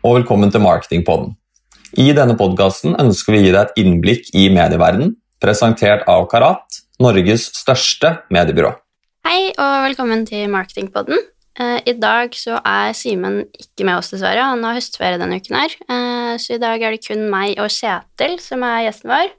Og 0.00 0.16
velkommen 0.20 0.52
til 0.52 0.62
Marketingpodden. 0.64 1.34
I 2.00 2.12
denne 2.16 2.36
podkasten 2.38 2.94
ønsker 3.02 3.34
vi 3.34 3.40
å 3.40 3.44
gi 3.44 3.50
deg 3.52 3.60
et 3.66 3.80
innblikk 3.82 4.30
i 4.38 4.46
medieverdenen, 4.52 5.16
presentert 5.42 6.06
av 6.08 6.24
Karat, 6.30 6.80
Norges 7.02 7.48
største 7.56 8.14
mediebyrå. 8.32 8.70
Hei, 9.26 9.50
og 9.60 9.74
velkommen 9.88 10.24
til 10.28 10.48
Marketingpodden. 10.52 11.20
Eh, 11.60 11.80
I 11.92 11.94
dag 12.00 12.32
så 12.38 12.60
er 12.64 12.94
Simen 12.96 13.42
ikke 13.58 13.84
med 13.88 13.98
oss, 13.98 14.12
dessverre. 14.14 14.46
Han 14.54 14.64
har 14.64 14.78
høstferie 14.78 15.20
denne 15.20 15.40
uken 15.42 15.58
her. 15.58 15.76
Eh, 15.90 16.38
Så 16.40 16.54
i 16.56 16.62
dag 16.62 16.80
er 16.80 16.96
det 16.96 17.04
kun 17.04 17.28
meg 17.28 17.58
og 17.58 17.68
Kjetil 17.68 18.38
som 18.40 18.62
er 18.62 18.86
gjesten 18.86 19.10
vår. 19.10 19.30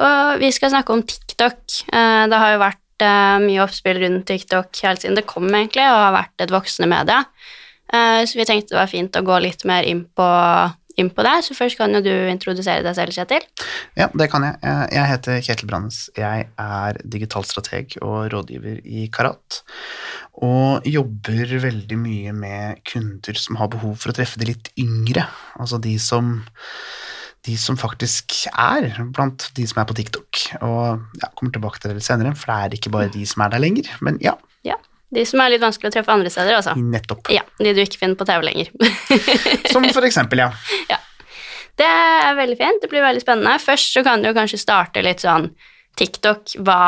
Og 0.00 0.40
vi 0.40 0.50
skal 0.50 0.70
snakke 0.72 0.90
om 0.90 1.02
TikTok. 1.02 1.60
Eh, 1.92 2.26
Det 2.26 2.38
har 2.38 2.52
jo 2.56 2.64
vært 2.66 2.78
mye 3.00 3.62
oppspill 3.64 3.96
rundt 3.96 4.26
TikTok 4.26 4.76
helt 4.82 5.00
siden 5.00 5.14
det 5.16 5.24
kom, 5.24 5.46
egentlig, 5.48 5.86
og 5.88 5.96
har 5.96 6.12
vært 6.12 6.42
et 6.44 6.50
voksende 6.50 6.88
medie. 6.90 7.24
Eh, 7.92 8.24
Så 8.26 8.38
vi 8.38 8.44
tenkte 8.48 8.74
det 8.74 8.80
var 8.82 8.90
fint 8.90 9.16
å 9.18 9.24
gå 9.26 9.40
litt 9.42 9.64
mer 9.68 9.82
inn 9.88 10.04
på, 10.16 10.26
inn 11.00 11.10
på 11.10 11.22
det. 11.26 11.36
Så 11.46 11.54
først 11.58 11.78
kan 11.78 11.92
jo 11.96 12.00
du 12.04 12.10
introdusere 12.30 12.82
deg 12.86 12.94
selv, 12.98 13.14
Kjetil. 13.16 13.46
Ja, 13.98 14.08
det 14.14 14.30
kan 14.30 14.42
jeg. 14.46 14.58
Eh, 14.62 14.86
Jeg 14.94 15.06
heter 15.10 15.40
Kjetil 15.42 15.66
Brannes. 15.70 16.10
Jeg 16.16 16.48
er 16.58 17.00
digitalstrateg 17.04 17.96
og 18.02 18.30
rådgiver 18.32 18.80
i 18.84 19.08
Karat. 19.12 19.62
Og 20.40 20.86
jobber 20.88 21.56
veldig 21.66 21.98
mye 21.98 22.32
med 22.32 22.84
kunder 22.88 23.34
som 23.36 23.56
har 23.60 23.68
behov 23.68 23.96
for 23.98 24.12
å 24.12 24.16
treffe 24.16 24.38
de 24.40 24.46
litt 24.52 24.70
yngre. 24.78 25.26
Altså 25.58 25.80
de 25.82 25.96
som, 25.98 26.44
de 27.44 27.56
som 27.56 27.76
faktisk 27.76 28.46
er 28.52 28.90
blant 29.12 29.50
de 29.56 29.66
som 29.66 29.80
er 29.82 29.88
på 29.90 29.96
TikTok. 29.98 30.44
Og 30.62 31.02
jeg 31.20 31.32
kommer 31.36 31.52
tilbake 31.52 31.80
til 31.80 31.90
det 31.90 31.98
litt 32.00 32.06
senere, 32.08 32.34
for 32.36 32.52
det 32.52 32.60
er 32.60 32.78
ikke 32.78 32.92
bare 32.94 33.10
de 33.12 33.26
som 33.26 33.42
er 33.42 33.50
der 33.56 33.58
lenger. 33.66 33.90
Men 34.00 34.18
ja, 34.22 34.36
Ja. 34.62 34.76
De 35.10 35.24
som 35.26 35.42
er 35.42 35.54
litt 35.54 35.62
vanskelig 35.62 35.90
å 35.90 35.94
treffe 35.96 36.12
andre 36.14 36.30
steder, 36.30 36.54
altså. 36.60 36.76
nettopp. 36.78 37.30
Ja, 37.34 37.42
de 37.58 37.72
du 37.74 37.80
ikke 37.82 37.98
finner 37.98 38.18
på 38.18 38.26
TV 38.28 38.44
lenger. 38.46 38.68
Som 39.72 39.88
for 39.90 40.06
eksempel, 40.06 40.44
ja. 40.44 41.00
Det 41.80 41.88
er 41.88 42.36
veldig 42.38 42.58
fint, 42.60 42.82
det 42.82 42.90
blir 42.92 43.02
veldig 43.02 43.22
spennende. 43.24 43.56
Først 43.62 43.96
så 43.96 44.04
kan 44.06 44.22
du 44.22 44.30
kanskje 44.36 44.60
starte 44.60 45.02
litt 45.02 45.24
sånn 45.24 45.48
TikTok, 45.98 46.54
hva, 46.62 46.80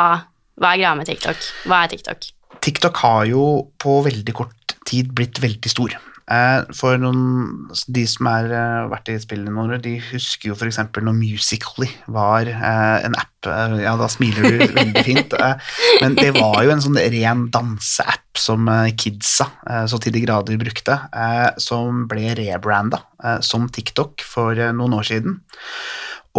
hva 0.55 0.71
er 0.71 0.79
greia 0.79 0.93
med 0.95 1.09
TikTok? 1.09 1.49
Hva 1.67 1.83
er 1.83 1.91
TikTok? 1.91 2.29
TikTok 2.63 3.03
har 3.03 3.27
jo 3.27 3.45
på 3.81 3.99
veldig 4.05 4.35
kort 4.37 4.75
tid 4.87 5.11
blitt 5.17 5.41
veldig 5.43 5.71
stor. 5.71 5.97
Eh, 6.31 6.61
For 6.77 6.95
noen, 7.01 7.67
de 7.91 8.05
som 8.07 8.29
har 8.31 8.47
vært 8.91 9.09
i 9.11 9.17
spillene 9.19 9.59
år, 9.65 9.81
de 9.83 9.97
husker 10.11 10.51
jo 10.51 10.55
f.eks. 10.55 10.79
når 10.95 11.17
Musically 11.17 11.89
var 12.07 12.47
eh, 12.47 12.97
en 13.07 13.17
app. 13.19 13.31
eh, 13.49 13.75
Ja, 13.83 13.95
da 13.99 14.07
smiler 14.11 14.47
du 14.47 14.63
veldig 14.79 15.03
fint. 15.03 15.33
eh, 15.35 15.73
Men 16.01 16.15
det 16.19 16.31
var 16.37 16.61
jo 16.63 16.71
en 16.75 16.83
sånn 16.85 16.99
ren 17.17 17.47
danseapp 17.53 18.39
som 18.39 18.67
eh, 18.71 18.93
kidsa 18.95 19.49
eh, 19.69 19.83
så 19.91 19.99
til 20.01 20.15
de 20.15 20.23
grader 20.23 20.57
brukte, 20.61 20.95
eh, 21.11 21.49
som 21.61 22.05
ble 22.11 22.31
rebranda 22.39 23.03
som 23.43 23.69
TikTok 23.71 24.23
for 24.27 24.57
eh, 24.59 24.71
noen 24.75 24.95
år 24.97 25.05
siden. 25.07 25.37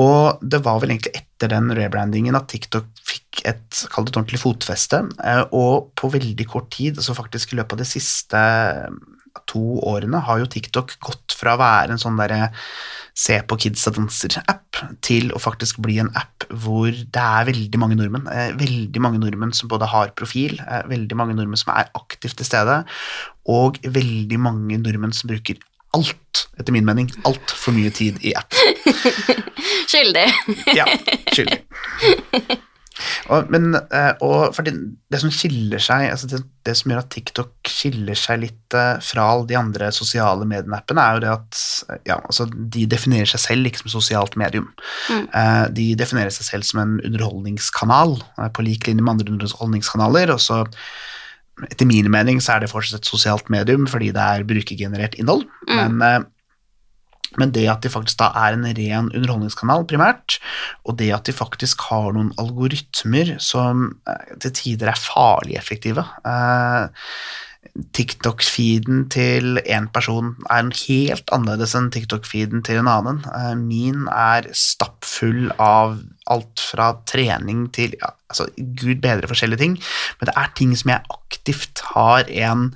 Og 0.01 0.41
det 0.43 0.59
var 0.65 0.81
vel 0.83 0.91
egentlig 0.91 1.13
etter 1.21 1.53
den 1.53 1.69
rebrandingen 1.77 2.35
at 2.35 2.49
TikTok 2.51 2.89
fikk 3.07 3.45
et 3.47 3.85
kall 3.93 4.05
det 4.09 4.11
et 4.15 4.19
ordentlig 4.19 4.41
fotfeste, 4.43 5.05
eh, 5.23 5.45
og 5.55 5.93
på 6.01 6.11
veldig 6.13 6.47
kort 6.51 6.73
tid, 6.75 6.97
altså 6.99 7.15
faktisk 7.15 7.53
i 7.55 7.61
løpet 7.61 7.77
av 7.77 7.85
det 7.85 7.87
siste 7.93 8.41
eh, 8.41 8.97
to 9.51 9.63
årene, 9.85 10.23
har 10.25 10.43
jo 10.43 10.51
TikTok 10.51 10.97
gått 11.05 11.35
fra 11.37 11.55
å 11.55 11.61
være 11.61 11.95
en 11.95 12.01
sånn 12.01 12.19
derre 12.21 12.53
se 13.15 13.37
på 13.47 13.59
kidsa 13.63 13.93
danser-app, 13.95 14.81
til 15.07 15.31
å 15.35 15.41
faktisk 15.43 15.79
bli 15.85 16.01
en 16.03 16.11
app 16.19 16.47
hvor 16.51 16.91
det 16.91 17.23
er 17.23 17.47
veldig 17.47 17.79
mange 17.79 17.99
nordmenn, 17.99 18.27
eh, 18.31 18.51
veldig 18.59 19.03
mange 19.03 19.21
nordmenn 19.23 19.55
som 19.55 19.71
både 19.71 19.87
har 19.93 20.11
profil, 20.19 20.59
eh, 20.59 20.83
veldig 20.91 21.19
mange 21.19 21.37
nordmenn 21.39 21.61
som 21.61 21.73
er 21.77 21.93
aktivt 21.95 22.37
til 22.41 22.49
stede, 22.49 22.81
og 23.47 23.79
veldig 23.85 24.41
mange 24.41 24.81
nordmenn 24.83 25.15
som 25.15 25.31
bruker 25.31 25.63
alt, 25.95 26.49
etter 26.59 26.75
min 26.75 26.87
mening, 26.87 27.11
altfor 27.25 27.77
mye 27.77 27.93
tid 27.95 28.19
i 28.27 28.35
app. 28.35 28.51
Skyldig. 29.91 30.27
Ja, 30.75 30.89
skyldig. 31.31 31.63
Og, 33.33 33.49
men, 33.51 33.73
eh, 33.75 34.13
og 34.23 34.55
for 34.55 34.67
det, 34.67 34.75
det 35.11 35.21
som 35.23 35.33
skiller 35.35 35.83
seg, 35.83 36.07
altså 36.13 36.29
det, 36.31 36.43
det 36.67 36.77
som 36.79 36.93
gjør 36.93 37.01
at 37.03 37.11
TikTok 37.15 37.71
skiller 37.71 38.19
seg 38.19 38.43
litt 38.45 38.77
eh, 38.77 39.01
fra 39.03 39.27
alle 39.33 39.49
de 39.51 39.59
andre 39.59 39.91
sosiale 39.95 40.47
medieappene, 40.49 41.03
er 41.03 41.17
jo 41.17 41.25
det 41.25 41.33
at 41.33 41.63
eh, 41.91 42.03
ja, 42.13 42.19
altså 42.21 42.47
de 42.51 42.85
definerer 42.91 43.31
seg 43.31 43.43
selv 43.43 43.71
ikke 43.71 43.83
som 43.85 43.97
sosialt 43.97 44.39
medium. 44.41 44.69
Mm. 45.11 45.27
De 45.75 45.89
definerer 45.99 46.35
seg 46.35 46.47
selv 46.47 46.69
som 46.69 46.83
en 46.83 46.95
underholdningskanal, 47.05 48.19
på 48.55 48.67
lik 48.67 48.87
linje 48.89 49.03
med 49.03 49.17
andre 49.17 49.35
underholdningskanaler. 49.35 50.35
og 50.35 50.43
så 50.43 50.63
etter 51.71 51.87
min 51.87 52.11
mening 52.11 52.41
så 52.43 52.57
er 52.57 52.65
det 52.65 52.71
fortsatt 52.73 53.03
et 53.03 53.09
sosialt 53.09 53.51
medium 53.53 53.87
fordi 53.91 54.11
det 54.15 54.23
er 54.23 54.47
brukergenerert 54.49 55.19
innhold, 55.21 55.45
Mm. 55.65 55.99
men, 55.99 56.27
men 57.41 57.55
det 57.55 57.67
at 57.71 57.85
de 57.85 57.93
faktisk 57.93 58.21
da 58.23 58.31
er 58.45 58.57
en 58.57 58.67
ren 58.67 59.11
underholdningskanal 59.13 59.87
primært, 59.91 60.39
og 60.85 60.99
det 61.01 61.11
at 61.17 61.29
de 61.29 61.37
faktisk 61.37 61.87
har 61.91 62.13
noen 62.17 62.33
algoritmer 62.41 63.37
som 63.43 63.91
eh, 64.09 64.37
til 64.45 64.55
tider 64.61 64.93
er 64.93 65.01
farlig 65.01 65.59
effektive 65.61 66.07
eh, 66.27 66.87
TikTok-feeden 67.75 69.07
til 69.11 69.59
én 69.65 69.87
person 69.93 70.35
er 70.53 70.69
helt 70.85 71.33
annerledes 71.35 71.75
enn 71.79 71.91
TikTok-feeden 71.95 72.63
til 72.67 72.81
en 72.81 72.91
annen. 72.91 73.23
Eh, 73.27 73.55
Min 73.59 74.07
er 74.13 74.47
stappfull 74.55 75.49
av 75.59 75.99
alt 76.31 76.63
fra 76.63 76.93
trening 77.09 77.67
til 77.75 77.97
ja, 78.01 78.13
altså, 78.31 78.47
gud 78.57 79.03
bedre 79.05 79.29
forskjellige 79.31 79.63
ting, 79.65 79.79
men 80.21 80.31
det 80.31 80.37
er 80.39 80.55
ting 80.57 80.77
som 80.79 80.95
jeg 80.95 81.17
aktivt 81.19 81.83
har 81.95 82.31
en 82.47 82.71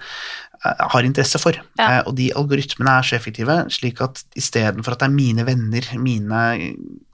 har 0.63 1.07
interesse 1.07 1.39
for. 1.39 1.59
Ja. 1.79 1.99
Eh, 1.99 2.03
Og 2.07 2.17
de 2.17 2.31
algoritmene 2.35 2.99
er 2.99 3.03
så 3.07 3.17
effektive, 3.17 3.59
slik 3.71 4.01
at 4.05 4.25
istedenfor 4.37 4.93
at 4.93 5.01
det 5.01 5.09
er 5.09 5.15
mine 5.15 5.47
venner, 5.47 5.91
mine 5.99 6.43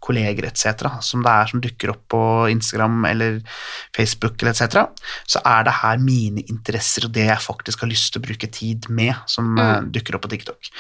kolleger 0.05 0.49
etc., 0.49 0.87
som 1.05 1.25
det 1.25 1.33
er 1.33 1.51
som 1.51 1.63
dukker 1.65 1.95
opp 1.95 2.03
på 2.15 2.23
Instagram 2.53 3.07
eller 3.09 3.41
Facebook 3.97 4.37
eller 4.43 4.53
etc., 4.53 4.85
så 5.31 5.43
er 5.49 5.67
det 5.67 5.77
her 5.81 6.03
mine 6.03 6.45
interesser 6.45 7.09
og 7.09 7.15
det 7.17 7.29
jeg 7.31 7.47
faktisk 7.47 7.85
har 7.85 7.93
lyst 7.93 8.13
til 8.13 8.23
å 8.23 8.27
bruke 8.29 8.51
tid 8.53 8.89
med, 8.93 9.15
som 9.31 9.55
mm. 9.57 9.91
dukker 9.95 10.19
opp 10.19 10.27
på 10.27 10.35
TikTok. 10.35 10.73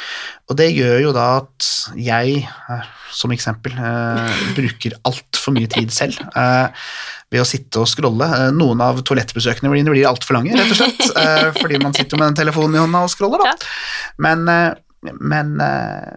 Og 0.50 0.60
det 0.60 0.70
gjør 0.74 1.00
jo 1.06 1.16
da 1.16 1.26
at 1.40 1.70
jeg, 1.96 2.44
eh, 2.44 2.88
som 3.14 3.32
eksempel, 3.34 3.74
eh, 3.74 4.40
bruker 4.56 4.98
altfor 5.08 5.56
mye 5.56 5.70
tid 5.72 5.92
selv. 5.94 6.20
eh, 6.36 6.84
ved 7.34 7.42
å 7.42 7.48
sitte 7.48 7.82
og 7.82 7.90
scrolle. 7.90 8.28
Eh, 8.36 8.52
Noen 8.54 8.82
av 8.84 9.00
toalettbesøkene 9.06 9.72
mine 9.72 9.94
blir 9.94 10.08
altfor 10.08 10.38
lange, 10.38 10.54
rett 10.54 10.70
og 10.70 10.78
slett, 10.78 11.04
eh, 11.20 11.50
fordi 11.58 11.80
man 11.82 11.96
sitter 11.96 12.20
med 12.20 12.30
den 12.30 12.40
telefonen 12.44 12.78
i 12.78 12.82
hånda 12.84 13.04
og 13.06 13.12
scroller. 13.12 13.42
Da. 13.42 13.54
Men, 14.26 14.46
eh, 14.48 15.12
men 15.20 15.58
eh, 15.60 16.14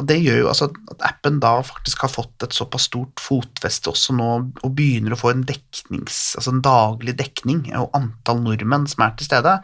og 0.00 0.06
det 0.08 0.16
gjør 0.22 0.38
jo 0.42 0.48
altså 0.50 0.70
at 0.92 1.04
appen 1.10 1.38
da 1.42 1.52
faktisk 1.66 2.06
har 2.06 2.12
fått 2.12 2.46
et 2.46 2.56
såpass 2.56 2.88
stort 2.88 3.20
fotfeste 3.20 3.92
også 3.92 4.16
nå, 4.16 4.30
og 4.64 4.74
begynner 4.76 5.14
å 5.14 5.20
få 5.20 5.34
en 5.34 5.44
deknings, 5.48 6.20
altså 6.40 6.54
en 6.54 6.62
daglig 6.64 7.16
dekning, 7.20 7.66
og 7.76 7.92
antall 7.96 8.40
nordmenn 8.44 8.88
som 8.90 9.04
er 9.04 9.14
til 9.18 9.28
stede, 9.28 9.54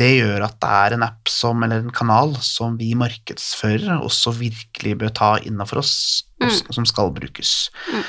det 0.00 0.10
gjør 0.18 0.44
at 0.46 0.58
det 0.62 0.72
er 0.78 0.96
en 0.96 1.06
app 1.06 1.30
som, 1.32 1.62
eller 1.64 1.82
en 1.82 1.94
kanal 1.94 2.36
som 2.44 2.76
vi 2.78 2.92
markedsførere 2.98 3.98
også 4.04 4.34
virkelig 4.38 4.96
bør 5.02 5.14
ta 5.16 5.30
innafor 5.42 5.82
oss, 5.82 5.96
og 6.42 6.74
som 6.76 6.86
skal 6.88 7.14
brukes. 7.16 7.56
Mm. 7.88 8.04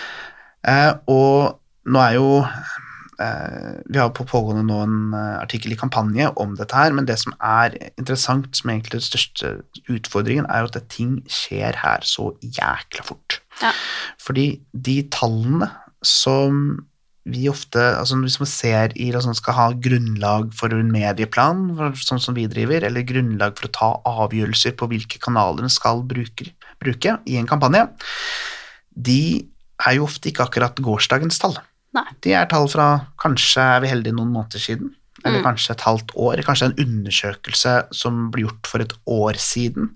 Eh, 0.67 0.91
og 1.09 1.57
nå 1.87 2.03
er 2.03 2.17
jo 2.17 2.27
Vi 3.17 3.97
har 3.97 4.11
på 4.13 4.25
pågående 4.29 4.65
nå 4.67 4.81
en 4.83 4.99
eh, 5.17 5.37
artikkel 5.39 5.73
i 5.73 5.79
kampanje 5.79 6.29
om 6.37 6.53
dette 6.59 6.77
her, 6.77 6.93
men 6.93 7.07
det 7.09 7.17
som 7.21 7.33
er 7.41 7.73
interessant, 7.95 8.51
som 8.57 8.69
egentlig 8.69 8.93
er 8.93 8.99
den 8.99 9.07
største 9.07 9.53
utfordringen, 9.89 10.45
er 10.49 10.61
jo 10.61 10.69
at 10.69 10.77
det 10.77 10.83
ting 10.93 11.15
skjer 11.31 11.79
her 11.81 12.05
så 12.05 12.29
jækla 12.43 13.07
fort. 13.07 13.39
Ja. 13.63 13.73
Fordi 14.21 14.51
de 14.73 14.99
tallene 15.13 15.71
som 16.05 16.85
vi 17.27 17.49
ofte, 17.51 17.81
altså 17.99 18.15
Hvis 18.21 18.39
man 18.39 18.47
ser 18.47 18.93
i 18.95 19.09
altså 19.11 19.33
skal 19.35 19.53
ha 19.57 19.65
grunnlag 19.75 20.53
for 20.55 20.71
en 20.71 20.93
medieplan, 20.93 21.65
sånn 21.99 22.21
som 22.23 22.37
vi 22.37 22.47
driver, 22.47 22.85
eller 22.87 23.03
grunnlag 23.03 23.57
for 23.57 23.67
å 23.67 23.73
ta 23.75 23.89
avgjørelser 24.23 24.77
på 24.79 24.87
hvilke 24.87 25.19
kanaler 25.19 25.67
en 25.67 25.73
skal 25.73 26.05
bruke, 26.07 26.53
bruke 26.79 27.17
i 27.27 27.35
en 27.35 27.49
kampanje, 27.49 27.83
de 28.95 29.43
er 29.85 29.97
jo 29.97 30.07
ofte 30.07 30.31
ikke 30.31 30.47
akkurat 30.47 30.79
gårsdagens 30.79 31.41
tall. 31.43 31.57
Nei. 31.97 32.05
De 32.25 32.33
er 32.37 32.45
tall 32.51 32.69
fra 32.71 32.87
kanskje 33.21 33.63
er 33.63 33.81
vi 33.83 33.89
heldige 33.91 34.15
noen 34.17 34.31
måneder 34.35 34.61
siden, 34.61 34.93
eller 35.25 35.41
Mm. 35.41 35.47
kanskje 35.49 35.73
et 35.73 35.81
halvt 35.87 36.13
år, 36.15 36.43
kanskje 36.45 36.69
en 36.69 36.77
undersøkelse 36.85 37.73
som 37.91 38.27
ble 38.31 38.45
gjort 38.45 38.69
for 38.69 38.85
et 38.85 38.93
år 39.07 39.33
siden. 39.41 39.89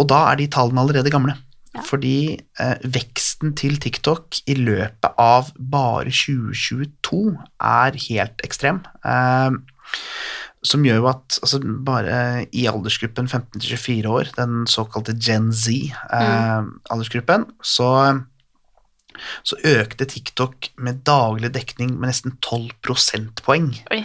Og 0.00 0.08
da 0.10 0.24
er 0.32 0.36
de 0.40 0.48
tallene 0.50 0.80
allerede 0.82 1.10
gamle. 1.12 1.36
Ja. 1.74 1.80
Fordi 1.88 2.38
eh, 2.60 2.78
veksten 2.84 3.54
til 3.56 3.78
TikTok 3.80 4.42
i 4.50 4.54
løpet 4.58 5.14
av 5.16 5.52
bare 5.56 6.10
2022 6.12 7.22
er 7.62 7.96
helt 8.10 8.42
ekstrem. 8.44 8.82
Eh, 9.04 9.50
som 10.62 10.84
gjør 10.84 11.00
jo 11.00 11.06
at 11.10 11.38
altså 11.42 11.58
bare 11.84 12.18
i 12.54 12.66
aldersgruppen 12.70 13.26
15-24 13.26 14.06
år, 14.06 14.28
den 14.36 14.66
såkalte 14.70 15.14
Gen 15.18 15.48
Z-aldersgruppen, 15.52 17.46
så, 17.66 17.88
så 19.46 19.58
økte 19.68 20.06
TikTok 20.08 20.70
med 20.78 21.02
daglig 21.08 21.52
dekning 21.54 21.94
med 21.98 22.10
nesten 22.12 22.36
12 22.40 22.70
prosentpoeng 22.82 23.70
Oi. 23.92 24.02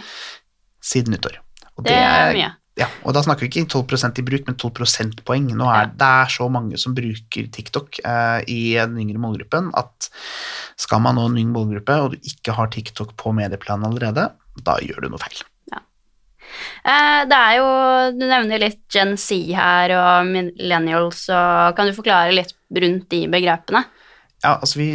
siden 0.84 1.14
nyttår. 1.16 1.38
Og 1.78 1.84
Det 1.86 1.94
er 1.94 2.32
mye. 2.34 2.50
ja, 2.78 2.88
og 3.04 3.14
da 3.14 3.22
snakker 3.22 3.46
vi 3.46 3.50
ikke 3.52 3.68
12% 3.70 4.18
i 4.18 4.22
bruk, 4.26 4.46
men 4.46 4.56
12 4.56 4.72
prosentpoeng. 4.80 5.50
Nå 5.54 5.66
er, 5.70 5.86
Ja. 5.86 5.86
Det 5.86 6.08
er 6.22 6.32
så 6.34 6.48
mange 6.50 6.78
som 6.78 6.94
bruker 6.94 7.50
TikTok 7.54 8.00
eh, 8.04 8.40
i 8.48 8.74
den 8.74 8.98
yngre 8.98 9.18
målgruppen 9.22 9.70
at 9.78 10.08
skal 10.76 11.00
man 11.00 11.14
nå 11.16 11.26
en 11.28 11.38
yngre 11.38 11.54
målgruppe, 11.58 12.00
og 12.02 12.10
du 12.12 12.18
ikke 12.22 12.54
har 12.54 12.66
TikTok 12.74 13.16
på 13.16 13.32
medieplanen 13.34 13.86
allerede, 13.86 14.32
da 14.62 14.76
gjør 14.82 15.02
du 15.06 15.08
noe 15.10 15.18
feil. 15.22 15.44
Eh, 16.82 17.24
det 17.28 17.36
er 17.36 17.56
jo 17.58 17.66
Du 18.18 18.24
nevner 18.26 18.58
litt 18.62 18.80
Gen 18.90 19.16
Z 19.20 19.36
her 19.52 19.92
og 19.98 20.26
millennials, 20.30 21.26
og 21.28 21.76
kan 21.76 21.86
du 21.86 21.92
forklare 21.96 22.32
litt 22.34 22.54
rundt 22.72 23.08
de 23.12 23.26
begrepene? 23.28 23.84
Ja, 24.44 24.52
altså 24.62 24.78
vi 24.78 24.88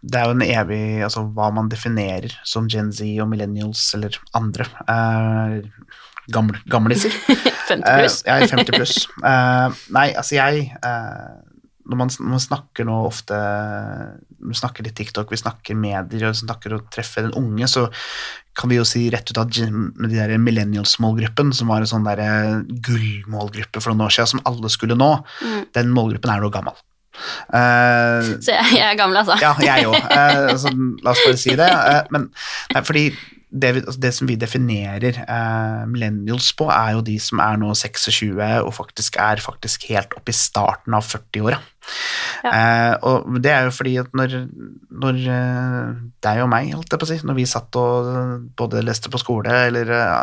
Det 0.00 0.16
er 0.16 0.30
jo 0.30 0.36
en 0.38 0.44
evig 0.46 1.02
Altså 1.04 1.26
hva 1.36 1.50
man 1.52 1.68
definerer 1.68 2.32
som 2.48 2.68
Gen 2.72 2.88
Z 2.96 3.04
og 3.20 3.28
millennials 3.28 3.82
eller 3.98 4.16
andre. 4.38 4.64
Eh, 4.88 5.60
gamle, 6.32 6.60
gamliser. 6.72 7.12
50 7.68 7.84
pluss? 8.00 8.22
Eh, 8.24 8.32
jeg 8.32 8.48
er 8.48 8.56
50 8.56 8.76
pluss. 8.78 8.96
Eh, 9.30 9.78
nei, 9.92 10.08
altså 10.16 10.38
jeg 10.38 10.66
eh, 10.80 11.30
når, 11.90 11.96
man, 11.98 12.10
når 12.22 12.32
man 12.36 12.42
snakker 12.42 12.86
nå 12.86 12.96
ofte 13.08 13.36
Vi 14.40 14.54
snakker 14.56 14.86
litt 14.86 14.96
TikTok, 14.96 15.30
vi 15.32 15.40
snakker 15.40 15.76
medier 15.78 16.28
og 16.30 16.38
snakker 16.38 16.76
å 16.76 16.82
treffe 16.92 17.24
den 17.26 17.34
unge, 17.36 17.66
så 17.68 17.88
kan 18.56 18.70
vi 18.72 18.78
jo 18.78 18.84
si 18.88 19.04
rett 19.12 19.28
ut 19.30 19.38
at 19.42 19.58
med 19.70 20.08
de 20.10 20.16
der 20.18 20.32
millennials-målgruppen, 20.40 21.52
som 21.56 21.68
var 21.70 21.82
en 21.84 21.90
sånn 21.90 22.06
eh, 22.10 22.62
gullmålgruppe 22.86 23.80
for 23.82 23.92
noen 23.92 24.06
år 24.08 24.14
siden, 24.16 24.32
som 24.36 24.42
alle 24.48 24.70
skulle 24.72 24.96
nå, 24.98 25.10
Mm. 25.40 25.60
den 25.76 25.92
målgruppen 25.96 26.32
er 26.32 26.40
nå 26.42 26.50
gammel. 26.52 26.74
Eh, 27.54 28.30
Så 28.40 28.54
jeg, 28.54 28.70
jeg 28.78 28.86
er 28.86 28.96
gammel, 28.98 29.20
altså. 29.22 29.36
ja, 29.42 29.54
jeg 29.64 29.90
òg. 29.90 29.98
Uh, 29.98 30.54
så 30.60 30.72
la 31.04 31.14
oss 31.14 31.26
bare 31.26 31.40
si 31.40 31.58
det. 31.58 31.68
Uh, 31.68 32.00
men 32.14 32.30
nei, 32.74 32.82
fordi 32.86 33.04
det, 33.50 33.72
vi, 33.74 33.82
altså 33.82 34.00
det 34.00 34.12
som 34.14 34.28
vi 34.30 34.36
definerer 34.38 35.16
eh, 35.24 35.82
millennials 35.90 36.52
på, 36.54 36.68
er 36.70 36.94
jo 36.94 37.02
de 37.06 37.16
som 37.22 37.42
er 37.42 37.58
nå 37.58 37.72
26 37.74 38.38
og 38.38 38.72
faktisk 38.76 39.18
er 39.18 39.42
faktisk 39.42 39.88
helt 39.90 40.14
oppe 40.18 40.30
i 40.30 40.36
starten 40.38 40.94
av 40.94 41.06
40-åra. 41.08 41.58
Ja. 42.44 42.50
Eh, 42.50 42.94
og 43.04 43.40
det 43.44 43.50
er 43.52 43.66
jo 43.66 43.72
fordi 43.74 43.96
at 44.00 44.12
når, 44.16 44.36
når 45.02 45.18
eh, 45.32 45.90
deg 46.24 46.42
og 46.44 46.50
meg, 46.52 46.70
holdt 46.76 46.94
jeg 46.94 47.02
på 47.02 47.08
å 47.08 47.10
si, 47.10 47.18
når 47.26 47.36
vi 47.36 47.48
satt 47.48 47.80
og 47.80 48.10
eh, 48.12 48.36
både 48.60 48.84
leste 48.86 49.12
på 49.12 49.20
skole 49.20 49.56
eller 49.66 49.92
ja, 49.92 50.20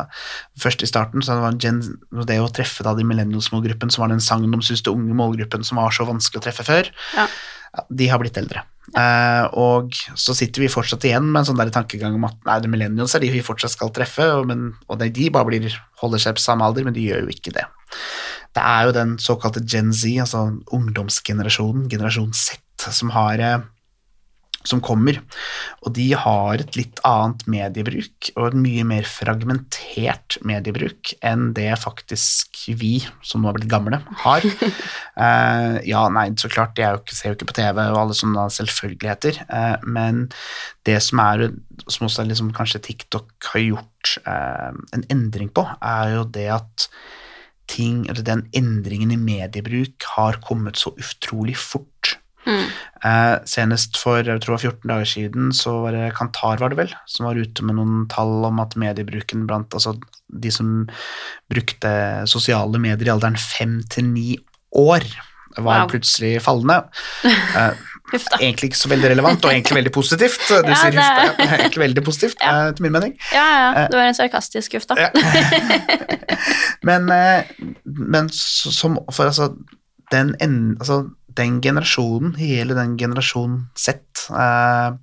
først 0.61 0.85
i 0.85 0.89
starten, 0.89 1.25
så 1.25 1.37
var 1.41 1.59
gen, 1.61 1.83
det 2.29 2.39
å 2.41 2.49
treffe 2.53 2.85
da 2.85 2.95
de 2.97 3.05
millennials-målgruppen, 3.07 3.93
som 3.93 4.05
var 4.05 4.13
den 4.13 4.23
det 4.23 4.93
unge 4.93 5.17
målgruppen 5.17 5.65
som 5.67 5.81
var 5.81 5.93
så 5.93 6.07
vanskelig 6.07 6.41
å 6.41 6.47
treffe 6.47 6.65
før, 6.67 6.89
Ja. 7.17 7.27
ja, 7.75 7.85
de 7.89 8.09
har 8.09 8.21
blitt 8.21 8.37
eldre. 8.39 8.65
Uh, 8.95 9.43
og 9.59 9.97
så 10.15 10.31
sitter 10.37 10.63
vi 10.63 10.69
fortsatt 10.71 11.03
igjen 11.03 11.25
med 11.27 11.41
en 11.41 11.47
sånn 11.49 11.59
der 11.59 11.73
tankegang 11.75 12.15
om 12.15 12.23
at 12.29 12.37
nei, 12.47 12.55
det 12.63 12.69
millennials 12.71 13.17
er 13.17 13.23
de 13.25 13.33
vi 13.33 13.43
fortsatt 13.43 13.73
skal 13.73 13.91
treffe, 13.91 14.23
og, 14.37 14.47
men, 14.47 14.69
og 14.87 15.01
de 15.03 15.27
bare 15.33 15.49
blir, 15.49 15.75
holder 15.99 16.23
seg 16.23 16.37
på 16.37 16.45
samme 16.45 16.63
alder, 16.63 16.87
men 16.87 16.95
de 16.95 17.03
gjør 17.03 17.25
jo 17.25 17.35
ikke 17.35 17.55
det. 17.57 17.65
Det 18.57 18.65
er 18.65 18.87
jo 18.87 18.93
den 18.95 19.17
såkalte 19.21 19.61
Gen 19.61 19.93
Z, 19.93 20.09
altså 20.25 20.47
ungdomsgenerasjonen, 20.73 21.85
generasjon 21.91 22.33
Z, 22.33 22.57
som 22.89 23.11
har 23.13 23.41
eh, 23.43 23.59
som 24.67 24.81
kommer, 24.83 25.19
og 25.85 25.93
de 25.95 26.07
har 26.17 26.61
et 26.61 26.77
litt 26.77 26.99
annet 27.07 27.45
mediebruk 27.49 28.31
og 28.33 28.49
et 28.49 28.57
mye 28.59 28.85
mer 28.87 29.07
fragmentert 29.07 30.37
mediebruk 30.47 31.13
enn 31.25 31.51
det 31.57 31.69
faktisk 31.79 32.65
vi, 32.79 32.97
som 33.25 33.43
nå 33.43 33.51
har 33.51 33.57
blitt 33.59 33.71
gamle, 33.71 34.01
har. 34.23 34.47
uh, 35.15 35.77
ja, 35.91 36.03
nei, 36.13 36.27
så 36.41 36.51
klart, 36.51 36.75
de 36.77 36.83
jo 36.83 36.99
ikke, 36.99 37.15
ser 37.15 37.31
jo 37.31 37.37
ikke 37.37 37.51
på 37.53 37.59
TV 37.61 37.83
og 37.85 38.01
alle 38.01 38.17
sånne 38.17 38.47
selvfølgeligheter, 38.57 39.39
uh, 39.47 39.77
men 39.87 40.25
det 40.87 40.99
som 41.05 41.23
er, 41.23 41.47
som 41.87 42.09
også 42.09 42.27
liksom 42.27 42.51
kanskje 42.57 42.83
TikTok 42.89 43.51
har 43.53 43.63
gjort 43.63 44.17
uh, 44.27 44.73
en 44.97 45.07
endring 45.13 45.53
på, 45.53 45.63
er 45.79 46.17
jo 46.17 46.27
det 46.33 46.49
at 46.57 46.89
ting, 47.67 48.05
eller 48.09 48.23
den 48.23 48.45
endringen 48.55 49.11
i 49.11 49.19
mediebruk 49.19 50.03
har 50.15 50.39
kommet 50.45 50.79
så 50.79 50.93
utrolig 50.97 51.57
fort. 51.59 52.17
Mm. 52.47 52.67
Eh, 53.03 53.33
senest 53.43 53.97
for 53.99 54.23
jeg 54.23 54.39
tror 54.45 54.55
14 54.61 54.87
dager 54.87 55.09
siden 55.11 55.49
så 55.51 55.73
var 55.83 55.91
det 55.97 56.13
Kantar 56.15 56.61
var 56.61 56.71
det 56.71 56.77
vel, 56.79 56.93
som 57.05 57.27
var 57.27 57.35
ute 57.35 57.65
med 57.67 57.75
noen 57.75 58.05
tall 58.07 58.45
om 58.47 58.61
at 58.63 58.77
mediebruken 58.79 59.43
blant 59.49 59.75
altså 59.75 59.97
de 60.31 60.51
som 60.51 60.87
brukte 61.51 61.91
sosiale 62.27 62.79
medier 62.79 63.09
i 63.09 63.13
alderen 63.17 63.35
5 63.35 63.81
til 63.91 64.07
9 64.13 64.37
år, 64.79 65.03
var 65.57 65.83
Wow. 65.83 65.89
plutselig 65.91 66.37
fallende. 66.45 66.83
Eh. 67.57 67.73
Egentlig 68.39 68.69
ikke 68.71 68.79
så 68.79 68.89
veldig 68.91 69.09
relevant, 69.11 69.45
og 69.45 69.51
egentlig 69.51 69.75
veldig 69.81 69.91
positivt. 69.95 70.43
Du 70.47 70.69
Ja, 70.71 70.75
sier 70.79 70.91
det- 70.95 71.03
huff, 71.03 71.39
er 71.43 71.57
egentlig 71.57 71.83
veldig 71.83 72.03
positivt, 72.07 72.37
Ja. 72.41 72.53
eh, 72.67 72.71
til 72.77 72.83
min 72.87 72.91
mening. 72.95 73.13
Ja, 73.33 73.45
ja, 73.57 73.87
det 73.91 73.97
var 73.99 74.07
en 74.07 74.17
sarkastisk 74.17 74.73
huff, 74.77 74.87
da. 74.87 74.95
Ja. 74.95 75.09
Men, 76.87 77.09
eh, 77.11 77.43
men 77.85 78.29
som 78.31 78.97
for 79.11 79.25
altså 79.27 79.49
den, 80.13 80.35
en, 80.43 80.77
altså 80.79 81.09
den 81.37 81.57
generasjonen, 81.61 82.35
hele 82.39 82.75
den 82.77 82.93
generasjonen 82.97 83.65
sett 83.77 84.23
eh, 84.31 84.93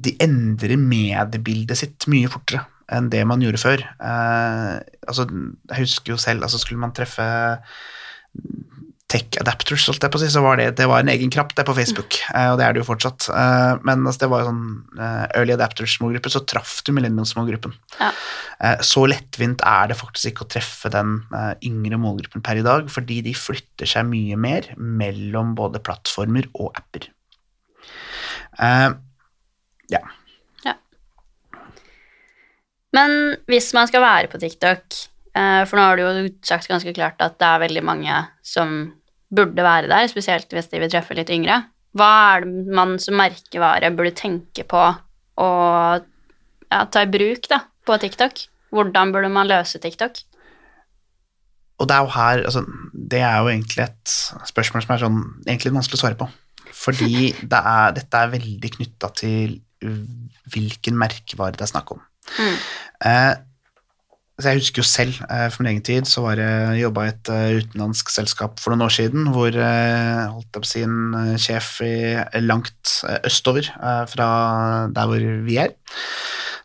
De 0.00 0.12
endrer 0.22 0.76
mediebildet 0.80 1.76
sitt 1.80 2.06
mye 2.12 2.28
fortere 2.32 2.62
enn 2.90 3.08
det 3.12 3.20
man 3.28 3.42
gjorde 3.42 3.60
før. 3.62 3.82
Eh, 4.02 4.76
altså, 5.08 5.26
jeg 5.70 5.82
husker 5.84 6.14
jo 6.14 6.18
selv, 6.20 6.42
altså 6.46 6.58
skulle 6.58 6.80
man 6.82 6.94
treffe 6.96 7.26
Tech 9.10 9.40
Adapters, 9.42 9.88
holdt 9.90 10.04
jeg 10.04 10.12
på 10.12 10.18
å 10.20 10.22
si, 10.22 10.28
så 10.30 10.42
var 10.44 10.60
det, 10.60 10.68
det 10.78 10.86
var 10.86 11.02
en 11.02 11.10
egen 11.10 11.32
kraft 11.34 11.56
der 11.58 11.66
på 11.66 11.74
Facebook, 11.74 12.14
eh, 12.30 12.52
og 12.52 12.60
det 12.60 12.66
er 12.66 12.74
det 12.76 12.82
jo 12.82 12.86
fortsatt. 12.86 13.26
Eh, 13.34 13.80
men 13.86 14.04
altså, 14.04 14.22
det 14.22 14.28
var 14.30 14.44
jo 14.44 14.50
sånn 14.52 14.66
eh, 15.02 15.24
Early 15.40 15.54
Adapters-smågruppe, 15.56 16.30
så 16.30 16.44
traff 16.46 16.76
du 16.86 16.92
Millennials-smågruppen. 16.94 17.74
Ja. 17.98 18.12
Så 18.84 19.06
lettvint 19.08 19.64
er 19.64 19.88
det 19.88 19.96
faktisk 19.96 20.30
ikke 20.30 20.44
å 20.44 20.50
treffe 20.52 20.90
den 20.92 21.14
yngre 21.64 21.96
målgruppen 21.98 22.42
per 22.44 22.60
i 22.60 22.64
dag, 22.64 22.90
fordi 22.92 23.22
de 23.24 23.32
flytter 23.34 23.88
seg 23.88 24.04
mye 24.06 24.36
mer 24.36 24.68
mellom 24.76 25.54
både 25.58 25.80
plattformer 25.82 26.46
og 26.60 26.76
apper. 26.76 27.08
Eh, 28.60 28.90
ja. 29.96 30.04
Men 32.94 33.16
hvis 33.48 33.72
man 33.74 33.88
skal 33.88 34.02
være 34.04 34.30
på 34.30 34.38
TikTok, 34.42 35.00
for 35.30 35.78
nå 35.78 35.82
har 35.86 35.96
du 35.96 36.02
jo 36.02 36.30
sagt 36.42 36.66
ganske 36.66 36.92
klart 36.92 37.20
at 37.22 37.36
det 37.38 37.46
er 37.46 37.60
veldig 37.62 37.82
mange 37.86 38.16
som 38.42 38.80
burde 39.30 39.64
være 39.64 39.90
der, 39.90 40.08
spesielt 40.10 40.50
hvis 40.52 40.70
de 40.72 40.80
vil 40.82 40.90
treffe 40.92 41.16
litt 41.16 41.30
yngre, 41.32 41.62
hva 41.98 42.10
er 42.36 42.46
det 42.46 42.74
man 42.74 42.96
som 43.02 43.18
merkevare 43.18 43.90
burde 43.94 44.14
tenke 44.18 44.64
på 44.68 44.80
å 45.40 45.50
ja, 45.98 46.82
ta 46.86 47.02
i 47.02 47.10
bruk 47.10 47.48
da, 47.50 47.64
på 47.86 47.98
TikTok? 48.02 48.44
Hvordan 48.74 49.14
burde 49.14 49.30
man 49.32 49.50
løse 49.50 49.80
TikTok? 49.82 50.22
Og 51.80 51.88
det 51.88 51.96
er 51.96 52.04
jo 52.04 52.12
her 52.12 52.42
altså, 52.44 52.62
Det 52.92 53.22
er 53.24 53.38
jo 53.40 53.48
egentlig 53.48 53.86
et 53.86 54.14
spørsmål 54.50 54.84
som 54.84 54.94
er 54.94 55.02
sånn 55.02 55.20
egentlig 55.46 55.74
vanskelig 55.74 55.98
å 55.98 56.02
svare 56.04 56.18
på. 56.20 56.28
Fordi 56.76 57.32
det 57.40 57.60
er, 57.72 57.94
dette 57.96 58.20
er 58.20 58.34
veldig 58.34 58.70
knytta 58.76 59.10
til 59.18 59.58
hvilken 60.52 60.98
merkevare 61.00 61.56
det 61.56 61.64
er 61.64 61.72
snakk 61.72 61.94
om. 61.96 62.02
Mm. 62.36 62.56
Eh, 63.08 63.32
jeg 64.48 64.60
husker 64.60 64.82
jo 64.82 64.86
selv, 64.86 65.16
eh, 65.28 65.46
for 65.52 65.62
min 65.62 65.72
egen 65.72 65.84
tid, 65.86 66.08
så 66.08 66.22
var 66.24 66.40
jeg 66.40 66.80
jobba 66.82 67.06
i 67.06 67.12
et 67.12 67.30
eh, 67.32 67.58
utenlandsk 67.60 68.12
selskap 68.12 68.60
for 68.62 68.72
noen 68.72 68.86
år 68.86 68.94
siden, 68.94 69.28
hvor 69.34 69.52
eh, 69.52 70.22
holdt 70.30 70.48
jeg 70.48 70.56
på 70.56 70.66
å 70.66 70.70
si 70.70 70.84
en 70.86 70.98
eh, 71.18 71.34
sjef 71.40 71.72
i, 71.86 71.94
langt 72.44 72.94
eh, 73.08 73.20
østover 73.28 73.68
eh, 73.68 74.04
fra 74.10 74.30
der 74.94 75.10
hvor 75.10 75.26
vi 75.46 75.60
er, 75.62 75.76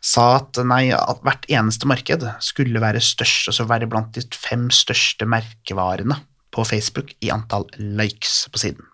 sa 0.06 0.26
at 0.38 0.60
nei, 0.64 0.84
at 0.94 1.22
hvert 1.26 1.48
eneste 1.50 1.88
marked 1.90 2.26
skulle 2.44 2.82
være 2.82 3.02
størst, 3.02 3.50
altså 3.52 3.68
være 3.68 3.90
blant 3.90 4.14
de 4.16 4.24
fem 4.36 4.68
største 4.74 5.28
merkevarene 5.28 6.20
på 6.54 6.64
Facebook 6.64 7.12
i 7.24 7.32
antall 7.34 7.66
likes 7.76 8.44
på 8.52 8.62
siden. 8.62 8.86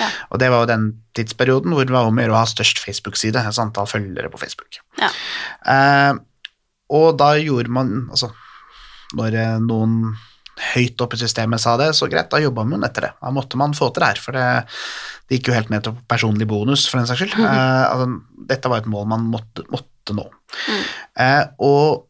Ja. 0.00 0.08
Og 0.34 0.40
det 0.42 0.50
var 0.50 0.64
jo 0.64 0.70
den 0.72 0.86
tidsperioden 1.16 1.74
hvor 1.74 1.86
det 1.86 1.94
var 1.94 2.08
om 2.08 2.18
å 2.18 2.24
gjøre 2.24 2.34
å 2.34 2.40
ha 2.40 2.48
størst 2.50 2.82
Facebook-side, 2.82 3.38
altså 3.38 3.64
antall 3.64 3.88
følgere 3.90 4.30
på 4.32 4.40
Facebook. 4.42 4.80
Ja. 5.00 5.10
Eh, 5.72 6.12
og 6.92 7.16
da 7.20 7.34
gjorde 7.40 7.72
man 7.72 7.94
Altså, 8.12 8.28
når 9.16 9.38
noen 9.64 10.14
høyt 10.72 11.00
oppe 11.00 11.16
i 11.16 11.22
systemet 11.22 11.62
sa 11.62 11.74
det, 11.80 11.90
så 11.96 12.08
greit, 12.10 12.30
da 12.32 12.40
jobba 12.42 12.64
man 12.68 12.84
etter 12.86 13.08
det. 13.08 13.12
Da 13.20 13.32
måtte 13.34 13.58
man 13.60 13.74
få 13.76 13.88
til 13.90 14.04
det 14.04 14.10
her, 14.12 14.20
for 14.20 14.36
det, 14.36 14.46
det 15.28 15.38
gikk 15.38 15.50
jo 15.50 15.56
helt 15.56 15.72
ned 15.72 15.84
til 15.86 15.96
personlig 16.10 16.48
bonus, 16.48 16.84
for 16.90 17.00
den 17.00 17.08
saks 17.08 17.24
skyld. 17.24 17.36
Eh, 17.52 17.84
altså, 17.88 18.08
dette 18.52 18.70
var 18.70 18.82
et 18.82 18.90
mål 18.90 19.08
man 19.10 19.28
måtte, 19.32 19.64
måtte 19.72 20.16
nå. 20.16 20.26
Mm. 20.68 20.82
Eh, 21.24 21.42
og 21.64 22.04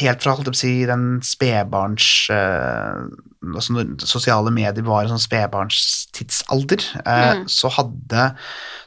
helt 0.00 0.22
fra 0.22 0.34
holdt 0.34 0.48
jeg 0.48 0.54
på 0.54 0.58
å 0.58 0.60
si, 0.60 0.72
den 0.88 1.06
spedbarns 1.26 2.06
eh, 2.34 3.04
altså 3.48 3.74
Når 3.76 4.06
sosiale 4.08 4.50
medier 4.54 4.84
var 4.86 5.04
en 5.04 5.12
sånn 5.14 5.22
spedbarnstidsalder, 5.22 6.82
eh, 7.04 7.34
Mm. 7.38 7.44
så 7.48 7.70
hadde 7.70 8.24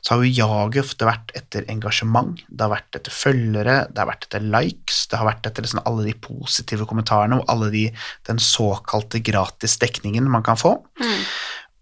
så 0.01 0.15
har 0.15 0.23
jo 0.23 0.33
jaget 0.33 0.83
ofte 0.83 1.05
vært 1.05 1.31
etter 1.37 1.65
engasjement, 1.69 2.39
det 2.49 2.65
har 2.65 2.73
vært 2.73 2.97
etter 2.97 3.13
følgere, 3.13 3.75
det 3.93 4.01
har 4.01 4.09
vært 4.09 4.25
etter 4.27 4.41
likes, 4.41 5.05
det 5.07 5.19
har 5.19 5.29
vært 5.29 5.45
etter 5.45 5.61
liksom 5.63 5.83
alle 5.85 6.05
de 6.07 6.13
positive 6.13 6.87
kommentarene 6.89 7.37
og 7.39 7.45
alle 7.53 7.69
de, 7.73 7.83
den 8.27 8.41
såkalte 8.41 9.21
gratis 9.23 9.77
dekningen 9.77 10.29
man 10.29 10.43
kan 10.43 10.57
få. 10.57 10.73
Mm. 10.99 11.21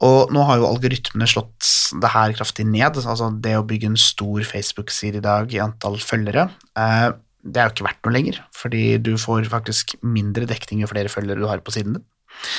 Og 0.09 0.31
nå 0.31 0.43
har 0.47 0.59
jo 0.59 0.67
algoritmene 0.67 1.27
slått 1.27 1.65
det 1.99 2.11
her 2.13 2.31
kraftig 2.37 2.65
ned. 2.67 2.95
altså 2.95 3.31
Det 3.41 3.55
å 3.57 3.65
bygge 3.67 3.89
en 3.91 3.97
stor 3.99 4.45
Facebook-side 4.47 5.19
i 5.19 5.23
dag 5.25 5.51
i 5.53 5.59
antall 5.59 5.97
følgere, 5.99 6.49
eh, 6.79 7.09
det 7.51 7.61
er 7.61 7.67
jo 7.69 7.75
ikke 7.75 7.87
verdt 7.89 8.05
noe 8.07 8.15
lenger, 8.15 8.39
fordi 8.55 8.83
du 9.03 9.13
får 9.21 9.49
faktisk 9.51 9.95
mindre 10.05 10.47
dekning 10.49 10.83
jo 10.83 10.89
flere 10.91 11.11
følgere 11.11 11.41
du 11.41 11.49
har 11.49 11.61
på 11.65 11.73
siden 11.75 11.97
din, 11.99 12.05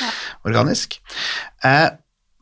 Ja. 0.02 0.10
organisk. 0.44 0.98
Eh, 1.64 1.88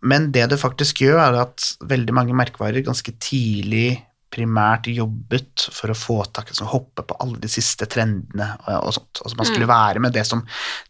men 0.03 0.31
det 0.33 0.49
det 0.51 0.59
faktisk 0.61 1.01
gjør, 1.03 1.19
er 1.23 1.41
at 1.43 1.73
veldig 1.83 2.15
mange 2.15 2.35
merkevarer 2.35 2.85
ganske 2.87 3.13
tidlig 3.19 4.05
primært 4.29 4.89
jobbet 4.93 5.65
for 5.73 5.89
å 5.93 5.97
få 5.97 6.19
tak 6.37 6.51
i 6.53 6.57
å 6.61 6.67
hoppe 6.69 7.03
på 7.09 7.17
alle 7.25 7.39
de 7.41 7.49
siste 7.49 7.87
trendene 7.89 8.51
og, 8.67 8.89
og 8.91 8.93
sånt. 8.99 9.23
Altså 9.25 9.39
man 9.41 9.49
skulle 9.49 9.69
være 9.71 10.03
med 10.05 10.13
det 10.13 10.27
som, 10.29 10.43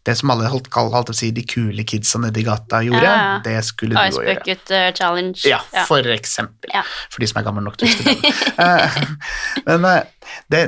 det 0.03 0.17
som 0.19 0.33
alle 0.33 0.49
holdt, 0.51 0.67
holdt 0.75 1.13
si, 1.15 1.31
de 1.35 1.45
kule 1.47 1.85
kidsa 1.87 2.19
nede 2.19 2.41
i 2.41 2.45
gata 2.47 2.81
gjorde, 2.83 3.05
Ja, 3.07 3.15
ja. 3.15 3.37
det 3.45 3.55
skulle 3.69 3.95
du 3.95 4.01
òg 4.01 4.19
gjøre. 4.19 4.35
Bucket 4.41 4.73
eh, 4.75 4.89
Challenge. 4.97 5.39
Ja, 5.47 5.61
for 5.87 6.11
eksempel. 6.11 6.73
Ja. 6.75 6.83
For 7.09 7.23
de 7.23 7.31
som 7.31 7.39
er 7.39 7.47
gamle 7.47 7.63
nok 7.63 7.79
til 7.79 7.87
å 7.87 7.93
huske 7.93 8.17
det. 8.19 8.35
Eh, 8.59 8.99
Men 9.69 9.85
eh, 9.87 10.33
det, 10.51 10.63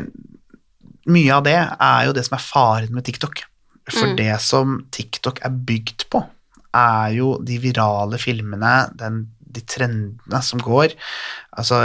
mye 1.11 1.33
av 1.37 1.43
det 1.47 1.57
er 1.59 2.05
jo 2.07 2.13
det 2.17 2.23
som 2.27 2.37
er 2.37 2.45
faren 2.45 2.93
med 2.95 3.05
TikTok. 3.07 3.43
For 3.91 4.07
Mm. 4.11 4.15
det 4.17 4.33
som 4.41 4.73
TikTok 4.93 5.39
er 5.43 5.49
bygd 5.67 6.05
på, 6.13 6.21
er 6.77 7.13
jo 7.17 7.37
de 7.43 7.57
virale 7.59 8.17
filmene, 8.21 8.73
den, 8.95 9.23
de 9.51 9.61
trendene 9.67 10.41
som 10.45 10.61
går. 10.63 10.93
Altså, 11.57 11.81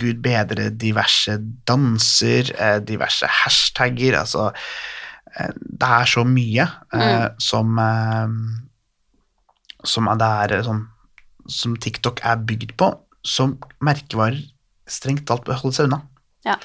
gud 0.00 0.22
bedre 0.24 0.70
diverse 0.70 1.34
danser, 1.68 2.52
eh, 2.56 2.78
diverse 2.80 3.26
hashtagger, 3.26 4.16
altså 4.22 4.46
eh, 5.36 5.50
Det 5.60 5.90
er 5.98 6.06
så 6.08 6.24
mye 6.24 6.64
eh, 6.94 7.28
som 7.38 7.76
eh, 7.78 8.28
som 9.86 10.08
er 10.08 10.16
det 10.18 10.30
er 10.56 10.62
som, 10.66 10.88
som 11.46 11.76
TikTok 11.76 12.20
er 12.26 12.40
bygd 12.48 12.72
på, 12.80 12.88
som 13.26 13.58
merkevarer 13.84 14.40
strengt 14.88 15.26
talt 15.28 15.44
bør 15.46 15.60
holde 15.60 15.76
seg 15.76 15.88
unna. 15.90 16.00
Ja. 16.46 16.56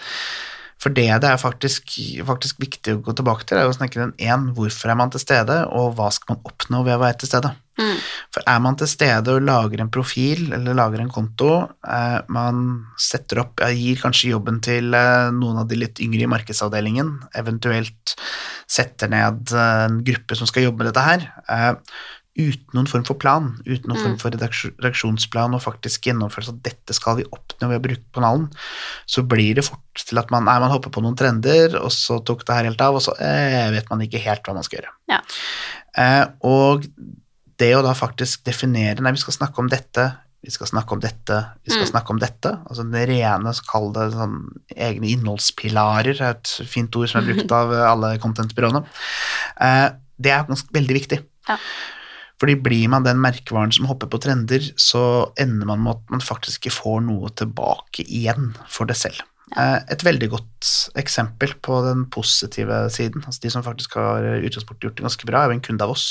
For 0.82 0.94
det 0.98 1.10
det 1.22 1.30
er 1.30 1.42
faktisk, 1.42 1.94
faktisk 2.26 2.62
viktig 2.64 2.96
å 2.96 3.02
gå 3.06 3.14
tilbake 3.18 3.46
til, 3.46 3.60
er 3.62 3.70
å 3.70 3.76
snakke 3.76 4.02
den 4.02 4.16
én, 4.18 4.50
hvorfor 4.58 4.90
er 4.90 4.98
man 4.98 5.12
til 5.14 5.22
stede, 5.22 5.60
og 5.70 5.94
hva 5.98 6.10
skal 6.14 6.34
man 6.34 6.48
oppnå 6.50 6.82
ved 6.88 6.98
å 6.98 7.04
være 7.04 7.20
til 7.22 7.30
stede. 7.30 7.52
Mm. 7.80 8.00
For 8.34 8.46
er 8.50 8.62
man 8.64 8.78
til 8.80 8.90
stede 8.90 9.36
og 9.36 9.46
lager 9.46 9.82
en 9.84 9.92
profil 9.94 10.52
eller 10.58 10.78
lager 10.78 11.04
en 11.04 11.12
konto, 11.14 11.52
eh, 11.86 12.18
man 12.34 12.64
setter 13.00 13.44
opp, 13.44 13.62
gir 13.78 14.02
kanskje 14.02 14.34
jobben 14.34 14.58
til 14.66 14.94
eh, 14.98 15.30
noen 15.38 15.62
av 15.62 15.70
de 15.70 15.80
litt 15.84 16.02
yngre 16.04 16.26
i 16.26 16.32
markedsavdelingen, 16.34 17.14
eventuelt 17.38 18.16
setter 18.70 19.12
ned 19.14 19.54
eh, 19.54 19.86
en 19.86 20.02
gruppe 20.08 20.38
som 20.38 20.50
skal 20.50 20.68
jobbe 20.68 20.84
med 20.84 20.92
dette 20.92 21.06
her, 21.06 21.30
eh, 21.46 21.72
uten 22.38 22.72
noen 22.74 22.88
form 22.88 23.04
for 23.04 23.18
plan, 23.20 23.50
uten 23.66 23.90
noen 23.92 23.98
Mm. 24.00 24.04
form 24.06 24.18
for 24.22 24.32
redaksjonsplan 24.32 25.54
og 25.54 25.62
faktisk 25.66 26.06
gjennomførelse 26.08 26.54
at 26.56 26.62
dette 26.64 26.94
skal 26.96 27.18
vi 27.18 27.26
oppnå 27.28 27.68
ved 27.70 27.82
å 27.82 27.84
bruke 27.84 28.06
kanalen, 28.16 28.46
så 29.06 29.24
blir 29.28 29.56
det 29.56 29.66
fort 29.68 30.06
til 30.08 30.18
at 30.18 30.32
man, 30.32 30.46
nei, 30.46 30.58
man 30.64 30.72
hopper 30.72 30.90
på 30.96 31.04
noen 31.04 31.18
trender, 31.20 31.76
og 31.82 31.92
så 31.92 32.22
tok 32.24 32.46
det 32.48 32.56
her 32.56 32.64
helt 32.70 32.82
av, 32.82 32.96
og 32.96 33.02
så 33.04 33.12
eh, 33.20 33.70
vet 33.76 33.90
man 33.92 34.00
ikke 34.06 34.22
helt 34.24 34.44
hva 34.48 34.54
man 34.56 34.64
skal 34.64 34.80
gjøre. 34.80 34.94
Ja. 35.12 35.20
Eh, 35.98 36.26
og 36.48 36.88
det 37.60 37.76
å 37.76 37.84
da 37.84 37.92
faktisk 37.94 38.44
definere 38.48 39.02
Nei, 39.04 39.12
vi 39.12 39.18
skal 39.22 39.34
snakke 39.36 39.60
om 39.60 39.68
dette, 39.70 40.08
vi 40.42 40.50
skal 40.50 40.66
snakke 40.72 40.96
om 40.96 41.00
dette, 41.04 41.36
vi 41.68 41.70
skal 41.76 41.84
Mm. 41.86 41.92
snakke 41.92 42.10
om 42.16 42.18
dette. 42.20 42.50
Altså 42.66 42.82
det 42.92 43.04
rene, 43.12 43.52
så 43.54 43.62
kall 43.68 43.92
det 43.94 44.08
sånn 44.16 44.40
egne 44.74 45.12
innholdspilarer, 45.12 46.16
er 46.22 46.30
et 46.40 46.48
fint 46.66 46.96
ord 46.96 47.10
som 47.12 47.22
er 47.22 47.34
brukt 47.34 47.52
av 47.60 47.70
alle 47.76 48.18
content-byråene. 48.18 48.82
Eh, 49.60 49.90
det 50.18 50.32
er 50.32 50.48
ganske 50.48 50.72
veldig 50.74 50.96
viktig. 50.98 51.20
Ja. 51.50 51.58
Fordi 52.42 52.56
blir 52.58 52.88
man 52.90 53.06
den 53.06 53.20
merkevaren 53.22 53.72
som 53.76 53.86
hopper 53.86 54.10
på 54.10 54.18
trender, 54.24 54.64
så 54.82 55.02
ender 55.40 55.68
man 55.70 55.84
med 55.86 56.00
at 56.00 56.16
man 56.16 56.24
faktisk 56.26 56.64
ikke 56.66 56.74
får 56.80 57.04
noe 57.06 57.30
tilbake 57.38 58.02
igjen 58.08 58.56
for 58.72 58.90
det 58.90 58.98
selv. 58.98 59.22
Eh, 59.54 59.78
Et 59.94 60.02
veldig 60.08 60.30
godt 60.34 60.70
eksempel 60.98 61.54
på 61.62 61.82
den 61.86 62.08
positive 62.10 62.82
siden, 62.90 63.22
altså 63.28 63.44
de 63.46 63.52
som 63.54 63.64
faktisk 63.66 63.94
har 64.00 64.26
utgangspunktet 64.42 64.88
gjort 64.90 64.98
det 64.98 65.06
ganske 65.06 65.30
bra, 65.30 65.44
er 65.46 65.52
jo 65.52 65.58
en 65.60 65.66
kunde 65.70 65.86
av 65.86 65.94
oss. 65.94 66.08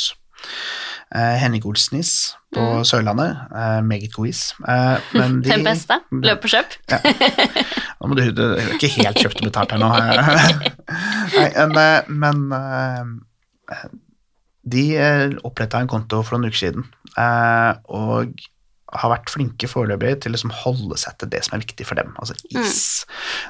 Eh, 1.10 1.34
Henning 1.42 1.64
Olsnis 1.66 2.12
på 2.54 2.60
Mm. 2.62 2.84
Sørlandet. 2.86 3.36
Eh, 3.56 3.80
meget 3.82 4.12
god 4.14 4.28
is. 4.30 4.54
Men 5.14 5.40
de, 5.42 5.50
Den 5.50 5.64
beste. 5.66 5.98
Løp 6.12 6.44
og 6.46 6.50
kjøp. 6.54 6.76
Nå 8.00 8.08
må 8.08 8.16
du, 8.18 8.22
du 8.32 8.44
er 8.54 8.70
ikke 8.76 8.88
helt 9.00 9.18
kjøpt 9.18 9.42
og 9.42 9.50
betalt 9.50 9.74
her 9.74 9.82
nå. 9.82 9.90
Nei, 11.74 11.90
men, 12.08 12.46
men 12.46 13.20
de 14.72 14.86
oppretta 15.46 15.80
en 15.82 15.90
konto 15.90 16.22
for 16.26 16.36
noen 16.36 16.50
uker 16.50 16.62
siden, 16.64 16.88
eh, 17.18 17.72
og 17.90 18.34
har 18.90 19.12
vært 19.12 19.30
flinke 19.30 19.68
foreløpig 19.70 20.16
til 20.22 20.32
å 20.32 20.34
liksom 20.34 20.52
holde 20.64 20.96
seg 20.98 21.18
til 21.20 21.30
det 21.30 21.44
som 21.46 21.54
er 21.56 21.62
viktig 21.62 21.86
for 21.86 22.00
dem, 22.00 22.10
altså 22.18 22.34
is. 22.50 22.80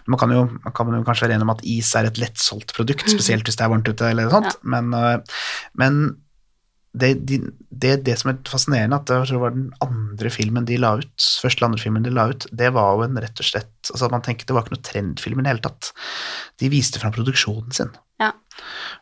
Man, 0.04 0.18
kan 0.20 0.32
jo, 0.34 0.46
man 0.66 0.74
kan 0.76 0.90
jo 0.92 1.04
kanskje 1.06 1.26
være 1.26 1.38
enig 1.38 1.46
om 1.48 1.54
at 1.54 1.62
is 1.64 1.92
er 1.96 2.10
et 2.10 2.20
lettsolgt 2.20 2.74
produkt, 2.76 3.08
spesielt 3.08 3.48
hvis 3.48 3.56
det 3.56 3.64
er 3.64 3.72
varmt 3.72 3.88
ute, 3.88 4.10
eller 4.10 4.28
noe 4.28 4.36
sånt, 4.36 4.58
men, 4.68 4.92
eh, 4.96 5.38
men 5.80 6.02
det, 6.90 7.12
de, 7.22 7.38
det, 7.70 7.92
det 8.06 8.16
som 8.18 8.32
er 8.32 8.40
fascinerende, 8.50 8.98
at 8.98 9.10
det 9.30 9.38
var 9.38 9.54
den 9.54 9.68
andre 9.84 10.32
filmen 10.34 10.66
de 10.66 10.78
la 10.80 10.96
ut, 10.98 11.26
første 11.42 11.60
eller 11.60 11.70
andre 11.70 11.82
filmen 11.84 12.06
de 12.06 12.12
la 12.14 12.26
ut, 12.32 12.46
det 12.50 12.72
var 12.74 12.96
jo 12.98 13.06
en 13.06 13.20
rett 13.22 13.42
og 13.42 13.46
slett 13.46 13.92
altså 13.92 14.10
Man 14.12 14.24
tenker 14.26 14.48
det 14.48 14.56
var 14.56 14.66
ikke 14.66 14.74
noe 14.74 14.86
trendfilm 14.86 15.40
i 15.40 15.44
det 15.46 15.52
hele 15.54 15.64
tatt. 15.64 15.92
De 16.60 16.70
viste 16.72 17.00
fram 17.02 17.14
produksjonen 17.14 17.74
sin, 17.76 17.94
Ja. 18.20 18.34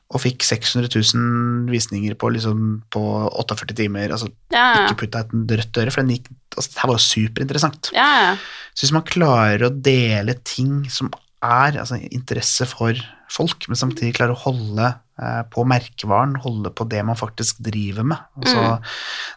Og 0.08 0.22
fikk 0.24 0.44
600 0.46 0.88
000 0.88 1.68
visninger 1.68 2.14
på, 2.16 2.30
liksom, 2.32 2.60
på 2.92 3.02
48 3.28 3.74
timer. 3.76 4.14
altså 4.14 4.30
Ja. 4.54 4.86
Ikke 4.86 5.02
putta 5.04 5.20
et 5.20 5.34
rødt 5.34 5.80
øre, 5.82 5.92
for 5.92 6.00
den 6.00 6.14
gikk, 6.16 6.30
altså, 6.56 6.70
det 6.70 6.80
her 6.80 6.88
var 6.88 6.96
jo 6.96 7.06
superinteressant. 7.08 7.90
ja, 7.92 8.08
ja. 8.24 8.36
Så 8.72 8.86
hvis 8.86 8.94
man 8.94 9.02
klarer 9.08 9.66
å 9.66 9.74
dele 9.74 10.36
ting 10.46 10.84
som 10.88 11.10
er 11.42 11.76
altså, 11.82 11.98
interesse 12.14 12.64
for 12.70 12.94
folk, 13.30 13.66
men 13.68 13.76
samtidig 13.76 14.14
klarer 14.16 14.36
å 14.36 14.42
holde 14.46 14.86
eh, 15.20 15.42
på 15.52 15.64
merkevaren, 15.68 16.36
holde 16.44 16.70
på 16.72 16.86
det 16.88 17.02
man 17.04 17.18
faktisk 17.18 17.58
driver 17.66 18.06
med. 18.06 18.22
Altså, 18.38 18.78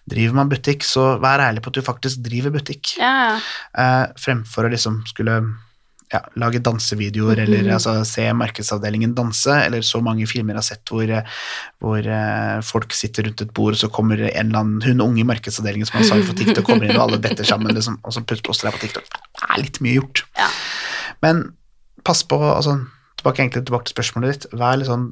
Driver 0.09 0.37
man 0.37 0.51
butikk, 0.53 0.85
så 0.87 1.17
vær 1.21 1.43
ærlig 1.43 1.65
på 1.65 1.73
at 1.73 1.79
du 1.79 1.83
faktisk 1.85 2.21
driver 2.23 2.53
butikk, 2.55 2.95
ja, 3.01 3.11
ja. 3.33 3.35
eh, 3.81 4.05
fremfor 4.21 4.69
å 4.69 4.71
liksom 4.71 5.01
skulle 5.09 5.41
ja, 6.11 6.21
lage 6.39 6.59
dansevideoer 6.63 7.39
eller 7.45 7.69
altså, 7.77 7.93
se 8.07 8.25
markedsavdelingen 8.35 9.13
danse, 9.15 9.53
eller 9.67 9.85
så 9.85 10.01
mange 10.03 10.27
filmer 10.29 10.57
jeg 10.57 10.61
har 10.61 10.67
sett 10.67 10.91
hvor, 10.91 11.13
hvor 11.83 12.09
uh, 12.11 12.57
folk 12.67 12.95
sitter 12.95 13.29
rundt 13.29 13.45
et 13.45 13.53
bord, 13.55 13.77
og 13.77 13.81
så 13.83 13.91
kommer 13.93 14.25
en 14.27 14.51
eller 14.51 14.59
annen 14.59 14.83
hun 14.85 15.05
unge 15.07 15.23
i 15.23 15.27
markedsavdelingen 15.27 15.87
som 15.87 16.01
har 16.01 16.09
sagt 16.09 16.27
for 16.27 16.37
TikTok, 16.37 16.65
kommer 16.67 16.89
inn, 16.89 16.97
og 16.97 17.07
alle 17.07 17.21
detter 17.23 17.47
sammen, 17.47 17.73
liksom, 17.77 18.01
og 18.03 18.15
så 18.15 18.25
poster 18.27 18.69
jeg 18.69 18.77
på 18.77 18.83
TikTok. 18.85 19.07
Det 19.39 19.47
er 19.47 19.63
litt 19.63 19.81
mye 19.85 19.97
gjort. 19.99 20.25
Ja. 20.39 20.49
Men 21.23 21.43
pass 22.07 22.25
på, 22.27 22.39
altså, 22.43 22.79
tilbake, 23.21 23.45
egentlig 23.45 23.65
tilbake 23.69 23.87
til 23.87 23.95
spørsmålet 23.95 24.35
ditt, 24.35 24.51
vær 24.57 24.79
litt 24.81 24.91
sånn 24.91 25.11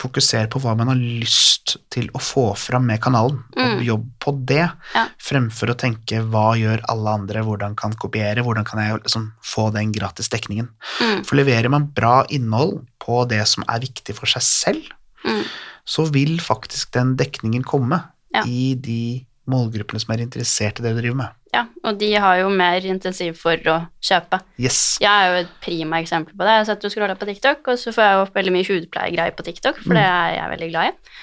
Fokuser 0.00 0.46
på 0.48 0.60
hva 0.62 0.72
man 0.78 0.88
har 0.88 0.96
lyst 0.96 1.74
til 1.92 2.06
å 2.16 2.20
få 2.24 2.44
fram 2.56 2.86
med 2.88 3.00
kanalen, 3.04 3.42
og 3.56 3.80
Mm. 3.80 3.84
jobb 3.84 4.06
på 4.20 4.32
det, 4.46 4.70
Ja. 4.94 5.06
fremfor 5.18 5.68
å 5.70 5.76
tenke 5.76 6.22
hva 6.30 6.56
gjør 6.56 6.80
alle 6.88 7.10
andre, 7.10 7.42
hvordan 7.44 7.76
kan 7.76 7.92
kopiere, 7.92 8.42
hvordan 8.42 8.64
kan 8.64 8.80
jeg 8.80 9.02
liksom 9.02 9.32
få 9.42 9.70
den 9.72 9.92
gratis 9.92 10.28
dekningen. 10.28 10.68
Mm. 11.00 11.24
For 11.26 11.36
leverer 11.36 11.68
man 11.70 11.86
bra 11.86 12.24
innhold 12.30 12.86
på 12.98 13.28
det 13.28 13.46
som 13.46 13.62
er 13.68 13.78
viktig 13.80 14.14
for 14.14 14.26
seg 14.26 14.42
selv, 14.42 14.82
Mm. 15.24 15.44
så 15.86 16.10
vil 16.10 16.38
faktisk 16.38 16.92
den 16.92 17.16
dekningen 17.16 17.62
komme 17.62 18.02
Ja. 18.34 18.42
i 18.44 18.74
de 18.74 19.26
målgruppene 19.48 20.00
som 20.00 20.14
er 20.14 20.24
interessert 20.24 20.80
i 20.80 20.82
det 20.82 20.94
du 20.96 21.02
driver 21.02 21.16
med. 21.16 21.30
Ja. 21.54 21.64
Og 21.82 21.98
de 21.98 22.10
har 22.22 22.38
jo 22.40 22.50
mer 22.54 22.84
intensiv 22.86 23.34
for 23.40 23.70
å 23.70 23.76
kjøpe. 24.04 24.38
Yes. 24.60 24.98
Jeg 25.02 25.10
er 25.10 25.30
jo 25.30 25.40
et 25.44 25.56
prima 25.64 25.98
eksempel 26.02 26.36
på 26.36 26.46
det. 26.46 26.60
Jeg 26.60 26.68
satt 26.70 26.86
og 26.86 26.94
scrolla 26.94 27.16
på 27.18 27.28
TikTok, 27.28 27.66
og 27.72 27.80
så 27.80 27.94
får 27.96 28.06
jeg 28.06 28.22
opp 28.22 28.38
veldig 28.38 28.54
mye 28.54 28.68
hudpleiegreier 28.68 29.36
på 29.36 29.46
TikTok, 29.48 29.82
for 29.82 29.98
det 29.98 30.06
er 30.06 30.36
jeg 30.36 30.52
veldig 30.54 30.70
glad 30.72 30.92
i. 30.92 31.18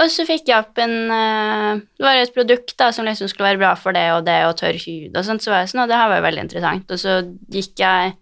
Og 0.00 0.12
så 0.12 0.24
fikk 0.24 0.48
jeg 0.48 0.62
opp 0.62 0.78
en 0.80 0.92
eh, 1.12 1.80
Det 1.98 2.04
var 2.06 2.16
et 2.16 2.32
produkt 2.32 2.76
da 2.78 2.92
som 2.94 3.04
liksom 3.04 3.28
skulle 3.28 3.50
være 3.50 3.60
bra 3.60 3.72
for 3.76 3.96
det 3.96 4.06
og 4.14 4.22
det, 4.28 4.38
og 4.46 4.54
tørr 4.60 4.78
hud 4.78 5.16
og 5.18 5.26
sånt, 5.26 5.44
så 5.44 5.52
var 5.52 5.64
jeg 5.64 5.72
sånn, 5.72 5.82
og 5.84 5.90
det 5.90 5.98
her 5.98 6.12
var 6.12 6.20
jo 6.20 6.26
veldig 6.28 6.44
interessant. 6.46 6.94
Og 6.94 7.02
så 7.02 7.20
gikk 7.52 7.82
jeg 7.82 8.18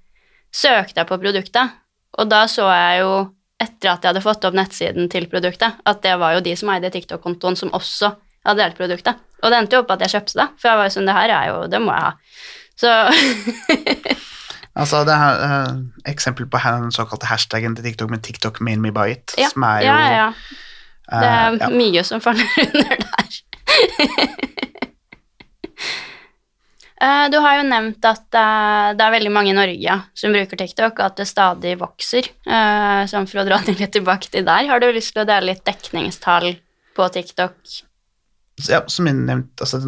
Søkte 0.49 1.03
jeg 1.03 1.09
på 1.11 1.19
produktet, 1.21 1.75
og 2.17 2.31
da 2.31 2.47
så 2.49 2.65
jeg 2.73 3.03
jo, 3.03 3.11
etter 3.61 3.91
at 3.91 4.01
jeg 4.01 4.09
hadde 4.09 4.23
fått 4.25 4.47
opp 4.49 4.55
nettsiden 4.57 5.11
til 5.13 5.27
produktet, 5.29 5.77
at 5.85 6.01
det 6.01 6.15
var 6.17 6.39
jo 6.39 6.45
de 6.47 6.55
som 6.57 6.71
eide 6.73 6.89
TikTok-kontoen, 6.95 7.59
som 7.61 7.75
også 7.77 8.15
hadde 8.49 8.63
delt 8.63 8.79
produktet. 8.79 9.21
Og 9.43 9.53
det 9.53 9.59
endte 9.59 9.77
jo 9.79 9.85
opp 9.85 9.93
at 9.95 10.03
jeg 10.05 10.17
kjøpte 10.17 10.39
det, 10.41 10.49
for 10.59 10.71
jeg 10.71 10.81
var 10.81 10.89
jo 10.89 10.95
sånn, 10.97 11.09
det 11.09 11.15
her 11.19 11.33
er 11.37 11.51
jo 11.53 11.59
Det 11.71 11.81
må 11.85 11.95
jeg 11.95 12.03
ha. 12.09 12.13
Så 12.79 12.95
Altså, 14.79 15.01
det 15.09 15.15
er 15.15 15.41
et 15.43 16.13
eksempel 16.13 16.47
på 16.47 16.61
den 16.63 16.93
såkalte 16.95 17.27
hashtaggen 17.27 17.75
til 17.75 17.89
TikTok 17.89 18.13
med 18.15 18.23
TikTok 18.23 18.61
made 18.63 18.79
me 18.79 18.93
buy 18.95 19.17
it, 19.17 19.35
ja, 19.39 19.49
som 19.51 19.65
er 19.67 19.81
jo 19.83 19.89
ja, 19.91 20.11
ja. 20.15 20.27
eh, 21.11 21.19
Det 21.19 21.31
er 21.31 21.57
ja. 21.65 21.71
mye 21.75 22.05
som 22.07 22.23
faller 22.23 22.47
under 22.67 23.03
der. 23.07 23.39
Eh, 26.99 27.29
Du 27.31 27.37
har 27.39 27.61
jo 27.61 27.67
nevnt 27.69 28.03
at 28.11 28.35
eh, 28.35 28.87
det 28.99 29.05
er 29.05 29.13
veldig 29.15 29.31
mange 29.31 29.53
i 29.53 29.55
Norge 29.55 30.01
som 30.19 30.33
bruker 30.35 30.59
TikTok, 30.59 30.97
og 30.99 31.05
at 31.05 31.21
det 31.21 31.29
stadig 31.31 31.77
vokser. 31.79 32.27
Så 32.43 33.13
Sånn 33.13 33.29
for 33.31 33.39
å 33.39 33.45
dra 33.47 33.61
det 33.63 33.77
litt 33.79 33.93
tilbake 33.95 34.27
til 34.33 34.43
der, 34.49 34.67
har 34.67 34.83
du 34.83 34.89
lyst 34.91 35.15
til 35.15 35.23
å 35.23 35.29
dele 35.29 35.53
litt 35.53 35.63
dekningstall 35.63 36.57
på 36.99 37.07
TikTok? 37.15 37.55
Ja, 38.67 38.83
som 38.91 39.07
jeg 39.07 39.15
nevnte, 39.21 39.63
altså 39.65 39.81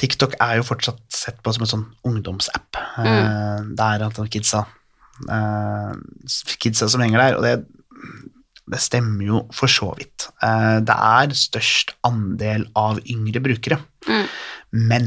TikTok 0.00 0.36
er 0.40 0.58
jo 0.60 0.66
fortsatt 0.66 1.00
sett 1.12 1.40
på 1.44 1.52
som 1.54 1.64
en 1.66 1.70
sånn 1.72 1.84
ungdomsapp. 2.08 2.78
Mm. 2.98 3.72
Det 3.76 3.88
er 3.88 4.04
antall 4.06 4.30
kidsa 4.32 4.64
eh, 5.28 5.92
kidsa 6.62 6.88
som 6.90 7.02
henger 7.04 7.20
der, 7.22 7.36
og 7.38 7.44
det, 7.46 7.52
det 8.72 8.80
stemmer 8.82 9.26
jo 9.26 9.42
for 9.54 9.70
så 9.70 9.90
vidt. 9.98 10.28
Eh, 10.42 10.78
det 10.86 10.96
er 10.96 11.36
størst 11.36 11.94
andel 12.08 12.68
av 12.78 13.02
yngre 13.06 13.42
brukere, 13.44 13.80
Mm. 14.08 14.24
men 14.90 15.04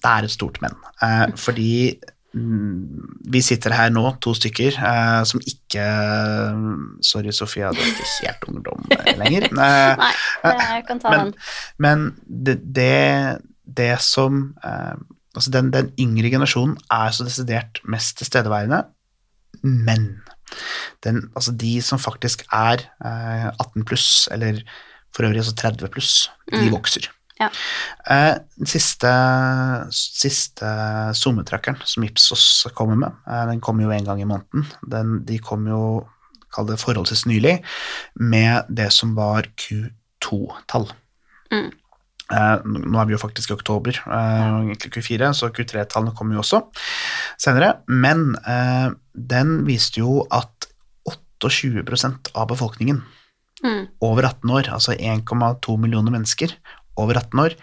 det 0.00 0.06
er 0.06 0.26
et 0.28 0.30
stort 0.30 0.60
men. 0.62 0.76
Eh, 1.02 1.26
fordi 1.34 1.98
vi 2.32 3.40
sitter 3.42 3.72
her 3.74 3.90
nå, 3.90 4.04
to 4.22 4.30
stykker, 4.38 4.76
eh, 4.78 5.22
som 5.26 5.40
ikke 5.42 5.84
Sorry, 7.02 7.32
Sofia, 7.34 7.72
du 7.74 7.80
er 7.82 7.88
ikke 7.90 8.06
helt 8.26 8.44
ungdom 8.52 8.84
eh, 8.94 9.14
lenger. 9.18 9.48
Eh, 9.60 10.54
Nei, 10.56 10.66
jeg 10.78 10.84
kan 10.88 11.00
ta 11.02 11.10
Men- 11.12 11.24
den. 11.26 11.34
men 11.78 12.04
det, 12.46 12.54
det, 12.76 13.42
det 13.66 13.90
som 14.00 14.54
eh, 14.64 14.94
Altså, 15.36 15.50
den, 15.54 15.68
den 15.70 15.92
yngre 16.00 16.30
generasjonen 16.32 16.76
er 16.90 17.12
så 17.14 17.22
desidert 17.22 17.78
mest 17.86 18.16
tilstedeværende, 18.18 18.80
men 19.62 20.08
den, 21.06 21.20
altså 21.38 21.52
de 21.54 21.76
som 21.86 22.00
faktisk 22.02 22.42
er 22.50 22.82
eh, 23.06 23.46
18 23.62 23.84
pluss, 23.86 24.08
eller 24.34 24.58
for 25.14 25.28
øvrig 25.28 25.38
altså 25.44 25.54
30 25.54 25.88
pluss, 25.94 26.30
de 26.50 26.64
Mm. 26.66 26.72
vokser. 26.74 27.06
Ja. 27.40 27.48
Eh, 28.12 28.36
siste, 28.68 29.10
siste 29.96 30.70
SoMe-trackeren 31.16 31.80
som 31.88 32.04
Ipsos 32.04 32.66
kommer 32.76 32.98
med, 33.00 33.20
eh, 33.26 33.44
den 33.48 33.62
kommer 33.64 33.86
jo 33.86 33.92
en 33.94 34.04
gang 34.04 34.20
i 34.20 34.28
måneden. 34.28 34.66
Den, 34.84 35.20
de 35.24 35.38
kom 35.40 35.66
jo, 35.70 35.82
kall 36.52 36.68
det 36.68 36.80
forholdsvis 36.82 37.26
nylig, 37.30 37.60
med 38.20 38.68
det 38.68 38.90
som 38.92 39.14
var 39.16 39.48
Q2-tall. 39.56 40.90
Mm. 41.50 41.70
Eh, 42.30 42.56
nå 42.64 42.98
er 43.00 43.08
vi 43.08 43.16
jo 43.16 43.22
faktisk 43.22 43.50
i 43.50 43.56
oktober, 43.56 43.96
eh, 44.06 44.48
egentlig 44.60 44.92
Q4, 44.98 45.32
så 45.34 45.48
Q3-tallene 45.50 46.14
kommer 46.14 46.36
jo 46.36 46.44
også 46.44 46.60
senere. 47.40 47.80
Men 47.88 48.36
eh, 48.44 48.90
den 49.14 49.64
viste 49.66 50.04
jo 50.04 50.26
at 50.30 50.68
28% 51.40 52.34
av 52.36 52.50
befolkningen 52.52 53.00
Mm. 53.60 53.88
over 54.00 54.24
18 54.24 54.50
år, 54.50 54.68
altså 54.72 54.94
1,2 54.96 55.76
millioner 55.76 56.14
mennesker 56.14 56.54
over 57.04 57.20
18 57.20 57.44
år, 57.46 57.56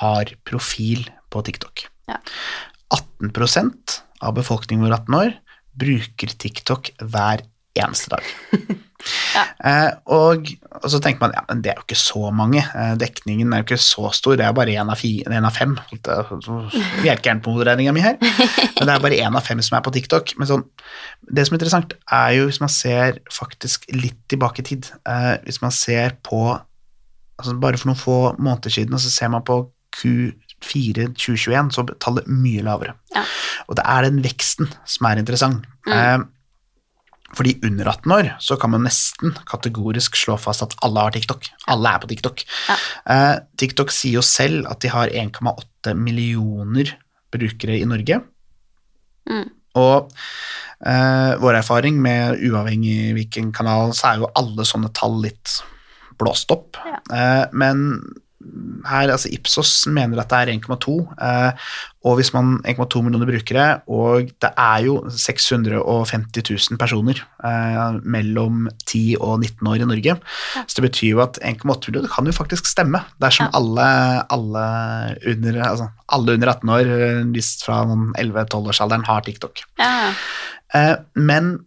har 0.00 0.34
profil 0.46 1.06
på 1.30 1.42
TikTok. 1.46 1.86
Ja. 2.10 2.18
18% 3.22 4.00
av 4.26 4.36
befolkningen 4.36 4.84
over 4.84 4.98
18 4.98 5.18
år 5.20 5.34
bruker 5.80 6.38
TikTok 6.40 6.92
hver 7.00 7.46
eneste 7.78 8.16
dag. 8.16 8.30
Ja. 9.32 9.42
eh, 9.64 9.92
og, 10.12 10.50
og 10.76 10.90
så 10.92 10.98
tenker 11.00 11.22
man 11.22 11.32
ja, 11.32 11.40
men 11.48 11.62
det 11.64 11.70
er 11.72 11.78
jo 11.78 11.86
ikke 11.86 11.96
så 11.96 12.28
mange. 12.36 12.60
Eh, 12.60 12.90
dekningen 13.00 13.48
er 13.48 13.62
jo 13.62 13.64
ikke 13.64 13.78
så 13.80 14.10
stor, 14.12 14.34
det 14.36 14.44
er 14.44 14.52
bare 14.52 14.74
én 14.76 14.92
av, 14.92 15.04
av 15.38 15.54
fem. 15.56 15.72
Er 15.94 17.14
ikke 17.14 17.24
gærent 17.24 17.44
på 17.46 17.54
hoderegninga 17.54 17.94
mi 17.96 18.04
her, 18.04 18.18
men 18.20 18.82
det 18.82 18.92
er 18.92 19.04
bare 19.06 19.20
én 19.24 19.38
av 19.38 19.46
fem 19.46 19.62
som 19.64 19.78
er 19.78 19.86
på 19.86 19.94
TikTok. 19.94 20.34
Men 20.36 20.50
sånn, 20.50 20.66
det 21.32 21.46
som 21.46 21.56
er 21.56 21.60
interessant, 21.62 21.96
er 22.12 22.34
jo 22.36 22.50
hvis 22.50 22.60
man 22.60 22.72
ser 22.74 23.22
faktisk 23.32 23.88
litt 23.96 24.20
tilbake 24.28 24.60
i 24.60 24.68
tid. 24.68 24.90
Eh, 25.08 25.32
hvis 25.46 25.62
man 25.64 25.72
ser 25.72 26.18
på 26.26 26.44
altså 27.40 27.56
Bare 27.60 27.80
for 27.80 27.90
noen 27.90 28.00
få 28.00 28.18
måneder 28.38 28.72
siden, 28.72 28.96
og 28.96 29.02
så 29.02 29.12
ser 29.12 29.32
man 29.32 29.46
på 29.46 29.62
Q4 29.96 31.10
2021, 31.18 31.72
så 31.74 31.84
er 31.84 31.96
tallet 32.02 32.28
mye 32.30 32.64
lavere. 32.66 32.96
Ja. 33.14 33.24
Og 33.68 33.78
det 33.78 33.86
er 33.86 34.06
den 34.06 34.20
veksten 34.24 34.70
som 34.88 35.08
er 35.08 35.22
interessant. 35.22 35.66
Mm. 35.88 35.96
Eh, 35.96 36.20
fordi 37.36 37.54
under 37.66 37.86
18 37.92 38.12
år 38.14 38.28
så 38.42 38.56
kan 38.58 38.72
man 38.72 38.82
nesten 38.86 39.36
kategorisk 39.46 40.16
slå 40.18 40.34
fast 40.40 40.64
at 40.64 40.74
alle 40.86 41.04
har 41.06 41.14
TikTok. 41.14 41.46
Alle 41.70 41.92
er 41.94 42.02
på 42.02 42.10
TikTok. 42.10 42.42
Ja. 42.66 42.78
Eh, 43.14 43.36
TikTok 43.60 43.94
sier 43.94 44.18
jo 44.18 44.24
selv 44.26 44.66
at 44.70 44.82
de 44.82 44.90
har 44.90 45.12
1,8 45.14 45.94
millioner 45.94 46.96
brukere 47.30 47.78
i 47.78 47.86
Norge. 47.86 48.18
Mm. 49.30 49.46
Og 49.78 50.10
eh, 50.86 51.32
vår 51.38 51.60
erfaring 51.60 52.00
med 52.02 52.42
uavhengig 52.50 53.14
hvilken 53.14 53.52
kanal, 53.54 53.94
så 53.94 54.10
er 54.10 54.24
jo 54.24 54.32
alle 54.34 54.66
sånne 54.66 54.90
tall 54.96 55.20
litt 55.22 55.60
blåst 56.20 56.50
opp. 56.54 56.76
Ja. 56.86 56.98
Eh, 57.10 57.46
men 57.52 57.86
her, 58.88 59.10
altså 59.12 59.28
Ipsos 59.28 59.84
mener 59.92 60.16
at 60.22 60.30
det 60.32 60.38
er 60.38 60.50
1,2, 60.54 60.94
eh, 61.20 61.50
og 62.08 62.14
hvis 62.16 62.30
man 62.32 62.54
1,2 62.64 63.02
millioner 63.04 63.28
brukere, 63.28 63.66
og 63.92 64.30
det 64.40 64.48
er 64.56 64.86
jo 64.86 64.94
650 65.12 66.48
000 66.48 66.78
personer 66.80 67.20
eh, 67.44 67.98
mellom 68.00 68.64
10 68.88 69.02
og 69.20 69.42
19 69.44 69.68
år 69.68 69.84
i 69.84 69.88
Norge, 69.90 70.16
Ja. 70.56 70.62
så 70.64 70.80
det 70.80 70.86
betyr 70.88 71.10
jo 71.12 71.20
at 71.26 71.36
1,8 71.44 71.90
millioner 71.92 72.08
kan 72.08 72.24
jo 72.26 72.32
faktisk 72.32 72.64
stemme, 72.72 73.02
dersom 73.20 73.50
Ja. 73.50 73.52
alle, 73.60 73.88
alle, 74.32 74.64
under, 75.34 75.60
altså, 75.68 75.90
alle 76.08 76.32
under 76.38 76.48
18 76.54 76.68
år, 76.78 76.92
hvis 77.36 77.52
fra 77.66 77.82
11-12-årsalderen, 78.16 79.04
har 79.04 79.20
TikTok. 79.28 79.60
Ja. 79.78 80.96
Men 81.14 81.58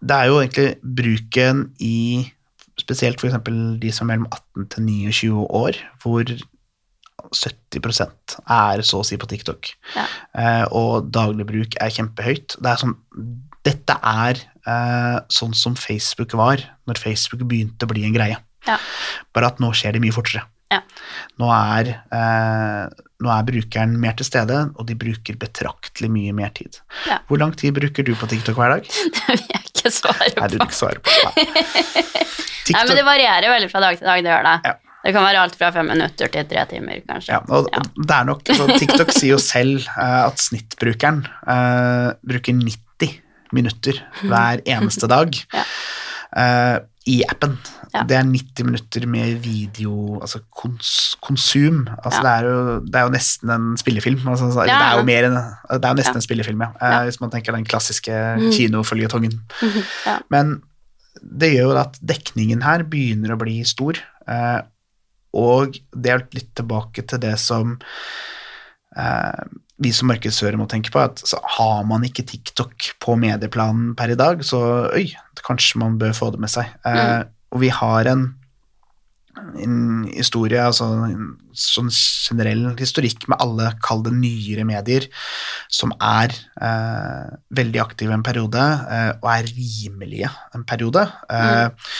det 0.00 0.16
er 0.16 0.24
jo 0.32 0.40
egentlig 0.40 0.76
bruken 0.82 1.66
i 1.80 2.32
spesielt 2.80 3.22
f.eks. 3.22 3.38
de 3.80 3.92
som 3.94 4.10
er 4.10 4.18
mellom 4.18 4.30
18 4.32 4.68
til 4.74 4.88
29 4.88 5.46
år, 5.62 5.78
hvor 6.02 6.34
70% 7.32 8.36
er 8.50 8.82
så 8.86 9.00
å 9.00 9.06
si 9.06 9.18
på 9.20 9.28
TikTok. 9.30 9.70
Ja. 9.94 10.06
Eh, 10.36 10.64
og 10.76 11.10
daglig 11.14 11.46
bruk 11.48 11.76
er 11.80 11.92
kjempehøyt. 11.94 12.58
Det 12.58 12.72
er 12.72 12.80
sånn, 12.80 12.96
dette 13.64 13.96
er 13.96 14.40
eh, 14.40 15.18
sånn 15.32 15.54
som 15.56 15.78
Facebook 15.78 16.34
var 16.38 16.64
når 16.88 17.00
Facebook 17.00 17.46
begynte 17.48 17.86
å 17.86 17.92
bli 17.92 18.04
en 18.08 18.16
greie. 18.16 18.40
Ja. 18.68 18.80
Bare 19.36 19.52
at 19.52 19.62
nå 19.62 19.72
skjer 19.76 19.96
det 19.96 20.04
mye 20.04 20.14
fortere. 20.16 20.44
Ja. 20.72 20.80
Nå, 21.40 21.48
er, 21.52 21.90
eh, 22.16 23.04
nå 23.22 23.30
er 23.30 23.46
brukeren 23.46 23.94
mer 24.00 24.16
til 24.18 24.28
stede, 24.28 24.64
og 24.74 24.88
de 24.88 24.96
bruker 24.98 25.38
betraktelig 25.40 26.10
mye 26.12 26.34
mer 26.36 26.54
tid. 26.56 26.80
Hvor 27.28 27.40
lang 27.40 27.54
tid 27.58 27.76
bruker 27.78 28.06
du 28.06 28.14
på 28.18 28.30
TikTok 28.30 28.58
hver 28.58 28.76
dag? 28.76 28.90
Det 29.14 29.28
vet 29.30 29.46
jeg 29.52 29.63
ikke 29.84 29.94
svare 30.00 30.30
Nei, 30.40 30.48
du 30.48 30.56
på. 30.56 30.64
vil 30.64 30.64
ikke 30.64 30.78
svare 30.80 31.04
på 31.04 31.10
Nei. 32.74 32.80
Men 32.88 32.96
det 32.96 33.04
varierer 33.06 33.52
veldig 33.52 33.68
fra 33.70 33.80
dag 33.84 33.98
til 34.00 34.08
dag. 34.08 34.22
Det 34.24 34.30
gjør 34.32 34.46
det. 34.48 34.54
Ja. 34.64 34.74
Det 35.04 35.12
kan 35.12 35.26
være 35.26 35.40
alt 35.44 35.56
fra 35.60 35.68
fem 35.74 35.90
minutter 35.92 36.30
til 36.32 36.46
tre 36.48 36.62
timer, 36.70 37.02
kanskje. 37.04 37.34
ja, 37.34 37.42
og, 37.52 37.66
Ja. 37.74 37.82
og 37.84 38.06
det 38.08 38.14
er 38.16 38.24
nok, 38.30 38.40
TikTok 38.80 39.10
sier 39.12 39.34
jo 39.34 39.40
selv 39.42 39.82
uh, 39.98 40.22
at 40.30 40.40
snittbrukeren 40.40 41.18
uh, 41.44 42.14
bruker 42.24 42.56
90 42.56 43.18
minutter 43.52 44.00
hver 44.30 44.62
eneste 44.64 45.10
dag 45.12 45.36
Ja. 45.52 45.64
eh, 46.40 46.78
i 47.06 47.18
appen. 47.28 47.58
Ja. 47.92 48.02
Det 48.08 48.16
er 48.16 48.24
90 48.24 48.64
minutter 48.64 49.04
med 49.06 49.34
video, 49.44 50.18
altså 50.24 50.40
kons 50.56 51.16
konsum. 51.22 51.82
Altså, 52.02 52.22
Ja. 52.22 52.22
det, 52.22 52.32
er 52.32 52.48
jo, 52.48 52.80
det 52.86 52.94
er 52.96 53.02
jo 53.02 53.12
nesten 53.14 53.50
en 53.54 53.66
spillefilm. 53.76 54.22
Altså, 54.28 54.48
Ja, 54.64 54.64
Det 54.64 54.86
er 54.88 54.96
jo 54.98 55.04
mer 55.04 55.24
enn 55.28 55.34
Det 55.34 55.84
er 55.84 55.88
jo 55.92 55.98
nesten 56.00 56.16
en 56.16 56.22
spillefilm, 56.22 56.60
ja. 56.64 56.70
Eh. 56.80 57.04
Hvis 57.04 57.20
man 57.20 57.30
tenker 57.30 57.52
den 57.52 57.64
klassiske 57.64 58.10
Mm. 58.38 58.50
kinoføljetongen. 58.56 59.40
Men 60.30 60.62
det 61.22 61.52
gjør 61.54 61.70
jo 61.72 61.76
at 61.80 61.98
dekningen 62.04 62.62
her 62.62 62.82
begynner 62.84 63.34
å 63.34 63.38
bli 63.38 63.62
stor, 63.64 63.94
eh, 64.26 64.60
og 65.34 65.76
det 65.94 66.10
er 66.12 66.26
litt 66.32 66.54
tilbake 66.54 67.06
til 67.06 67.18
det 67.18 67.38
som 67.38 67.78
vi 69.84 69.90
som 69.92 70.06
markedsfører 70.08 70.58
må 70.60 70.68
tenke 70.70 70.92
på, 70.94 71.02
at 71.02 71.18
så 71.26 71.40
har 71.56 71.82
man 71.88 72.04
ikke 72.06 72.26
TikTok 72.30 72.92
på 73.02 73.16
medieplanen 73.18 73.94
per 73.98 74.12
i 74.14 74.18
dag, 74.18 74.44
så 74.46 74.60
øy, 74.94 75.10
kanskje 75.44 75.80
man 75.82 75.98
bør 75.98 76.14
få 76.14 76.30
det 76.30 76.40
med 76.44 76.52
seg. 76.52 76.70
Eh, 76.86 77.24
Og 77.54 77.60
vi 77.62 77.68
har 77.74 78.06
en, 78.10 78.22
en 79.62 80.04
historie, 80.10 80.58
altså 80.62 80.86
en 81.06 81.36
sånn 81.54 81.90
generell 81.90 82.76
historikk 82.78 83.28
med 83.30 83.38
alle, 83.42 83.72
kall 83.82 84.02
det 84.06 84.14
nyere 84.14 84.64
medier, 84.66 85.06
som 85.74 85.94
er 85.98 86.30
eh, 86.62 87.34
veldig 87.58 87.80
aktive 87.82 88.14
en 88.14 88.24
periode, 88.26 88.62
eh, 88.62 89.10
og 89.18 89.30
er 89.32 89.50
rimelige 89.50 90.30
en 90.54 90.66
periode. 90.68 91.08
Eh, 91.30 91.90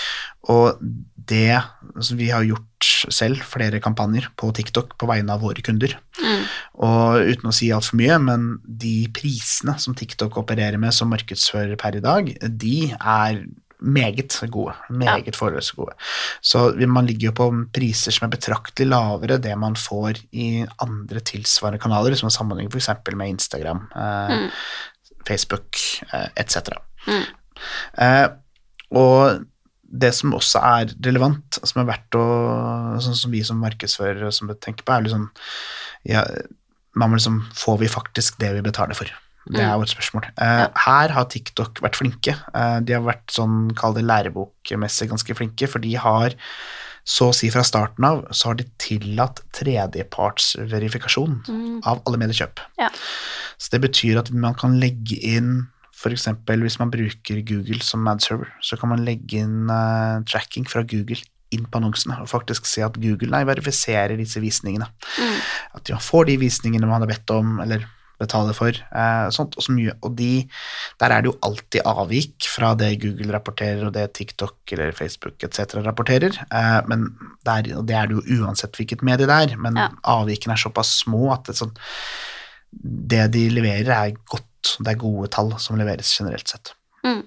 Og 0.52 0.80
det 1.24 1.54
altså 1.56 2.16
Vi 2.18 2.28
har 2.28 2.44
gjort 2.44 2.88
selv 3.14 3.40
flere 3.48 3.80
kampanjer 3.80 4.26
på 4.36 4.50
TikTok 4.52 4.96
på 5.00 5.06
vegne 5.08 5.32
av 5.32 5.40
våre 5.40 5.62
kunder. 5.64 5.94
Mm. 6.20 6.42
Og 6.84 7.30
uten 7.30 7.48
å 7.48 7.54
si 7.54 7.70
altfor 7.72 7.96
mye, 7.96 8.18
men 8.20 8.46
de 8.66 9.06
prisene 9.14 9.76
som 9.80 9.96
TikTok 9.96 10.36
opererer 10.42 10.76
med 10.80 10.92
som 10.92 11.08
markedsfører 11.12 11.78
per 11.80 11.96
i 11.96 12.02
dag, 12.04 12.28
de 12.44 12.76
er 12.92 13.40
meget 13.84 14.34
gode. 14.50 14.74
Meget 14.90 15.36
forholdsvis 15.36 15.76
gode. 15.76 15.94
Så 16.42 16.66
man 16.88 17.06
ligger 17.06 17.30
jo 17.30 17.36
på 17.36 17.48
priser 17.74 18.14
som 18.14 18.26
er 18.26 18.34
betraktelig 18.36 18.88
lavere 18.88 19.38
det 19.42 19.54
man 19.58 19.76
får 19.76 20.20
i 20.32 20.64
andre 20.82 21.20
tilsvarende 21.20 21.82
kanaler, 21.82 22.16
som 22.18 22.32
sammenligner 22.32 22.72
f.eks. 22.72 22.90
med 23.14 23.28
Instagram, 23.36 23.86
eh, 23.96 24.34
Mm. 24.34 24.50
Facebook 25.28 25.76
eh, 26.12 26.28
etc. 26.36 26.56
Mm. 27.06 27.24
Eh, 27.98 28.28
og 28.90 29.44
det 30.00 30.14
som 30.14 30.34
også 30.34 30.58
er 30.58 30.92
relevant, 31.06 31.58
som 31.62 31.80
er 31.80 31.88
verdt 31.92 32.18
å 32.18 32.24
Sånn 33.04 33.16
som 33.18 33.32
vi 33.34 33.42
som 33.42 33.58
markedsførere 33.62 34.30
som 34.32 34.50
tenker 34.54 34.84
på, 34.84 34.92
er 34.94 35.02
liksom 35.06 35.28
ja, 36.06 36.24
man 36.94 37.10
må 37.10 37.18
liksom, 37.18 37.42
Får 37.54 37.78
vi 37.78 37.88
faktisk 37.88 38.38
det 38.40 38.52
vi 38.54 38.64
betaler 38.64 38.94
for? 38.98 39.10
Det 39.46 39.60
er 39.60 39.74
jo 39.74 39.84
et 39.84 39.92
spørsmål. 39.92 40.30
Uh. 40.40 40.66
Her 40.86 41.12
har 41.12 41.26
TikTok 41.28 41.82
vært 41.84 41.98
flinke. 42.00 42.36
Uh, 42.54 42.80
de 42.80 42.96
har 42.96 43.04
vært 43.04 43.34
sånn, 43.34 43.68
kall 43.76 43.96
det 43.96 44.06
lærebokmessig 44.08 45.10
ganske 45.10 45.36
flinke, 45.36 45.68
for 45.68 45.84
de 45.84 45.92
har 46.00 46.36
så 47.04 47.28
å 47.28 47.34
si 47.36 47.50
fra 47.52 47.60
starten 47.68 48.06
av 48.08 48.22
så 48.32 48.48
har 48.48 48.56
de 48.56 48.64
tillatt 48.80 49.42
tredjepartsverifikasjon 49.52 51.42
Mm. 51.48 51.80
av 51.84 52.00
alle 52.06 52.16
mediekjøp. 52.22 52.62
Ja. 52.80 52.88
Så 53.58 53.70
det 53.70 53.82
betyr 53.84 54.18
at 54.18 54.30
man 54.32 54.54
kan 54.54 54.80
legge 54.80 55.18
inn 55.20 55.68
f.eks. 55.94 56.26
hvis 56.46 56.78
man 56.80 56.90
bruker 56.90 57.40
Google 57.46 57.80
som 57.80 58.06
ad-server, 58.08 58.48
så 58.60 58.76
kan 58.80 58.88
man 58.88 59.04
legge 59.04 59.38
inn 59.40 59.70
uh, 59.70 60.20
tracking 60.28 60.66
fra 60.68 60.82
Google 60.82 61.20
inn 61.54 61.66
på 61.70 61.78
annonsene 61.78 62.16
og 62.20 62.28
faktisk 62.28 62.66
se 62.66 62.82
at 62.82 62.96
Google 62.98 63.30
nei, 63.30 63.44
verifiserer 63.46 64.16
disse 64.18 64.40
visningene. 64.42 64.88
Mm. 65.20 65.36
At 65.78 65.92
man 65.94 66.02
får 66.02 66.26
de 66.26 66.38
visningene 66.42 66.88
man 66.88 67.04
har 67.04 67.08
bedt 67.10 67.30
om, 67.30 67.60
eller 67.60 67.86
betaler 68.24 68.56
for. 68.56 68.74
Eh, 68.74 69.26
sånt, 69.36 69.54
og, 69.56 69.66
så 69.66 69.74
mye, 69.76 69.94
og 70.04 70.16
de, 70.18 70.30
der 71.02 71.14
er 71.14 71.22
det 71.24 71.30
jo 71.32 71.36
alltid 71.46 71.84
avvik 71.86 72.48
fra 72.50 72.72
det 72.80 72.90
Google 73.04 73.36
rapporterer, 73.36 73.84
og 73.88 73.94
det 73.96 74.08
TikTok 74.18 74.74
eller 74.76 74.92
Facebook 74.96 75.44
etc. 75.46 75.76
rapporterer. 75.84 76.40
Eh, 76.50 76.80
men 76.90 77.10
det 77.44 77.56
er, 77.58 77.72
og 77.78 77.86
det 77.90 77.98
er 78.00 78.10
det 78.10 78.18
jo 78.18 78.40
uansett 78.40 78.76
hvilket 78.80 79.04
medie 79.06 79.28
det 79.30 79.40
er, 79.48 79.56
men 79.60 79.76
Ja. 79.78 79.88
avvikene 80.16 80.56
er 80.56 80.64
såpass 80.64 80.96
små 81.04 81.32
at 81.36 81.44
det, 81.50 81.56
sånn, 81.60 81.74
det 83.14 83.28
de 83.34 83.46
leverer, 83.52 83.92
er 83.94 84.16
godt. 84.30 84.50
Det 84.80 84.94
er 84.94 85.00
gode 85.00 85.28
tall 85.34 85.52
som 85.60 85.76
leveres 85.78 86.10
generelt 86.18 86.48
sett. 86.48 86.72
Mm. 87.04 87.22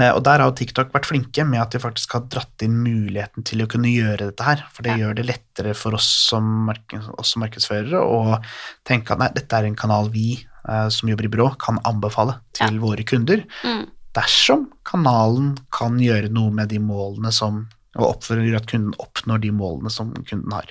Eh, 0.00 0.10
Og 0.10 0.22
der 0.26 0.40
har 0.42 0.50
jo 0.50 0.56
TikTok 0.58 0.90
vært 0.92 1.06
flinke 1.06 1.44
med 1.46 1.60
at 1.62 1.70
de 1.70 1.78
faktisk 1.78 2.12
har 2.16 2.24
dratt 2.26 2.62
inn 2.66 2.74
muligheten 2.82 3.44
til 3.46 3.62
å 3.62 3.68
kunne 3.70 3.92
gjøre 3.92 4.30
dette 4.30 4.42
her. 4.42 4.64
For 4.72 4.82
det 4.82 4.96
Ja. 4.96 4.96
gjør 5.06 5.14
det 5.20 5.26
lettere 5.26 5.74
for 5.76 5.94
oss 5.94 6.08
som, 6.28 6.66
mark 6.66 6.94
oss 7.18 7.32
som 7.34 7.42
markedsførere 7.42 8.00
å 8.02 8.40
tenke 8.84 9.12
at 9.12 9.18
nei, 9.18 9.28
dette 9.34 9.52
er 9.52 9.64
en 9.66 9.76
kanal 9.76 10.10
vi 10.10 10.44
eh, 10.68 10.88
som 10.88 11.08
jobber 11.08 11.24
i 11.24 11.28
byrå, 11.28 11.58
kan 11.58 11.78
anbefale 11.84 12.40
til 12.52 12.80
våre 12.80 13.04
kunder. 13.04 13.44
Mm. 13.62 13.86
Dersom 14.14 14.68
kanalen 14.84 15.58
kan 15.70 15.98
gjøre 15.98 16.30
noe 16.30 16.50
med 16.50 16.68
de 16.68 16.78
målene 16.78 17.32
som 17.32 17.68
og 17.96 18.16
oppfordrer 18.16 18.56
at 18.56 18.66
kunden 18.66 18.94
oppnår 18.98 19.40
de 19.40 19.50
målene 19.54 19.90
som 19.90 20.12
kunden 20.26 20.50
har. 20.52 20.66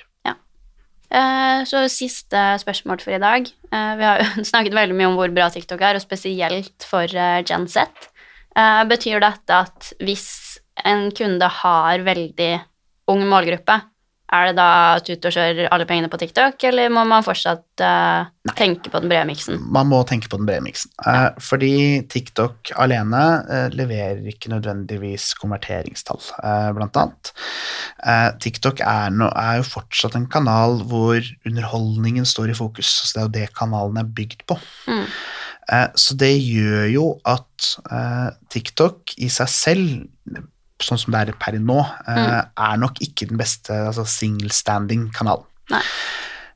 Eh, 1.14 1.64
Så 1.64 1.84
siste 1.88 2.58
spørsmål 2.58 3.00
for 3.00 3.12
i 3.14 3.18
dag. 3.22 3.46
Eh, 3.72 3.96
Vi 3.96 4.02
har 4.04 4.18
jo 4.18 4.44
snakket 4.50 4.74
veldig 4.74 4.96
mye 4.98 5.06
om 5.06 5.16
hvor 5.16 5.32
bra 5.32 5.48
TikTok 5.48 5.80
er, 5.80 5.94
og 5.94 6.02
spesielt 6.02 6.82
for 6.88 7.04
eh, 7.04 7.42
Gen 7.46 7.68
Z. 7.68 7.86
Eh, 8.54 8.82
Betyr 8.90 9.22
dette 9.24 9.64
at 9.66 9.90
hvis 10.02 10.28
en 10.84 11.08
kunde 11.14 11.48
har 11.62 12.04
veldig 12.06 12.52
ung 13.10 13.26
målgruppe, 13.28 13.80
er 14.34 14.48
det 14.48 14.54
da 14.56 14.68
at 14.96 15.08
og 15.12 15.34
kjører 15.34 15.68
alle 15.70 15.86
pengene 15.86 16.08
på 16.10 16.18
TikTok, 16.18 16.56
eller 16.66 16.90
må 16.92 17.04
man 17.06 17.22
fortsatt 17.22 17.82
uh, 17.84 18.24
tenke 18.56 18.90
på 18.90 19.00
den 19.02 19.12
brede 19.12 19.28
miksen? 19.28 19.60
Man 19.70 19.90
må 19.90 20.00
tenke 20.08 20.30
på 20.32 20.40
den 20.40 20.48
brede 20.48 20.64
miksen. 20.64 20.90
Eh, 21.06 21.28
fordi 21.44 21.74
TikTok 22.10 22.72
alene 22.80 23.22
uh, 23.46 23.68
leverer 23.76 24.24
ikke 24.32 24.50
nødvendigvis 24.50 25.28
konverteringstall, 25.38 26.24
blant 26.74 26.98
annet. 26.98 27.32
TikTok 28.42 28.82
er, 28.84 29.12
no, 29.14 29.28
er 29.28 29.60
jo 29.60 29.68
fortsatt 29.68 30.16
en 30.18 30.26
kanal 30.30 30.80
hvor 30.88 31.20
underholdningen 31.46 32.26
står 32.28 32.52
i 32.52 32.58
fokus. 32.58 32.90
Så 33.04 33.14
det 33.14 33.20
er 33.20 33.28
jo 33.28 33.34
det 33.38 33.46
kanalen 33.56 34.00
er 34.00 34.12
bygd 34.18 34.44
på. 34.50 34.58
Mm. 34.88 35.06
Eh, 35.72 35.86
så 35.96 36.16
det 36.20 36.32
gjør 36.36 36.88
jo 36.92 37.06
at 37.28 37.70
eh, 37.90 38.30
TikTok 38.52 39.16
i 39.24 39.30
seg 39.32 39.52
selv, 39.52 40.42
sånn 40.82 41.00
som 41.00 41.14
det 41.14 41.22
er 41.22 41.38
per 41.40 41.56
nå, 41.56 41.80
mm. 42.08 42.54
er 42.66 42.80
nok 42.82 42.98
ikke 43.04 43.30
den 43.30 43.40
beste 43.40 43.72
altså 43.86 44.04
single-standing 44.08 45.08
kanalen. 45.14 45.46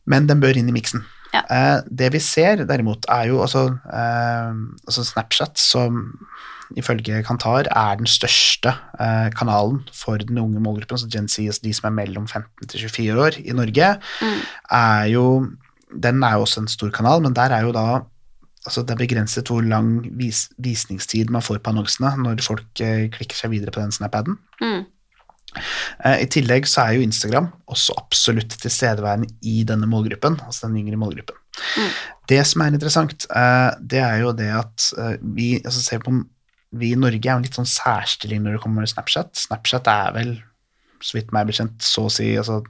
Men 0.08 0.26
den 0.28 0.42
bør 0.42 0.58
inn 0.58 0.68
i 0.68 0.74
miksen. 0.74 1.04
Ja. 1.34 1.42
Eh, 1.52 1.80
det 1.92 2.12
vi 2.14 2.20
ser 2.24 2.64
derimot, 2.68 3.06
er 3.12 3.28
jo 3.30 3.42
altså, 3.44 3.66
eh, 3.92 4.60
altså 4.88 5.04
Snapchat, 5.04 5.60
som 5.60 6.06
ifølge 6.76 7.22
Kantar 7.24 7.68
er 7.70 7.96
den 7.96 8.08
største 8.08 8.74
eh, 9.00 9.28
kanalen 9.36 9.82
for 9.96 10.20
den 10.20 10.40
unge 10.40 10.60
målgruppen, 10.60 10.98
altså 10.98 11.08
Gen 11.12 11.28
Z, 11.28 11.46
altså 11.48 11.64
de 11.64 11.72
som 11.76 11.88
er 11.88 11.96
mellom 12.02 12.28
15 12.28 12.68
til 12.68 12.88
24 12.88 13.24
år 13.24 13.40
i 13.44 13.56
Norge, 13.56 13.96
Mm. 14.20 14.40
er 14.70 15.04
jo 15.14 15.24
Den 15.88 16.22
er 16.22 16.34
jo 16.34 16.40
også 16.44 16.60
en 16.60 16.68
stor 16.68 16.90
kanal, 16.90 17.22
men 17.22 17.32
der 17.32 17.48
er 17.48 17.62
jo 17.64 17.72
da 17.72 18.02
altså 18.68 18.84
det 18.84 18.94
er 18.94 19.00
begrenset 19.00 19.50
hvor 19.50 19.64
lang 19.64 19.96
vis, 20.18 20.46
visningstid 20.62 21.32
man 21.34 21.44
får 21.44 21.62
på 21.64 21.72
annonsene 21.72 22.12
når 22.20 22.44
folk 22.44 22.84
eh, 22.84 23.08
klikker 23.14 23.38
seg 23.38 23.52
videre 23.54 23.74
på 23.74 23.82
den 23.82 23.94
Snap-aden. 23.94 24.38
Mm. 24.62 24.86
Eh, 26.04 26.16
I 26.24 26.28
tillegg 26.30 26.68
så 26.68 26.84
er 26.84 26.98
jo 26.98 27.06
Instagram 27.06 27.50
også 27.72 27.96
absolutt 27.98 28.58
tilstedeværende 28.60 29.30
i 29.48 29.62
denne 29.68 29.88
målgruppen, 29.90 30.38
altså 30.44 30.68
den 30.68 30.80
yngre 30.82 31.00
målgruppen. 31.00 31.38
Mm. 31.80 31.92
Det 32.30 32.40
som 32.46 32.62
er 32.62 32.74
interessant, 32.76 33.26
eh, 33.32 33.70
det 33.80 34.02
er 34.04 34.22
jo 34.22 34.34
det 34.36 34.50
at 34.54 34.90
vi, 35.22 35.54
altså 35.64 35.82
ser 35.82 36.04
på, 36.04 36.14
vi 36.78 36.92
i 36.92 37.00
Norge 37.00 37.24
er 37.24 37.34
jo 37.34 37.46
litt 37.46 37.56
sånn 37.56 37.68
særstilling 37.68 38.44
når 38.44 38.58
det 38.58 38.64
kommer 38.64 38.84
til 38.84 38.92
Snapchat. 38.92 39.32
Snapchat 39.48 39.88
er 39.90 40.12
vel, 40.16 40.34
så 41.00 41.16
vidt 41.18 41.32
meg 41.34 41.48
bekjent, 41.48 41.80
så 41.84 42.06
å 42.06 42.12
si 42.12 42.34
altså, 42.36 42.60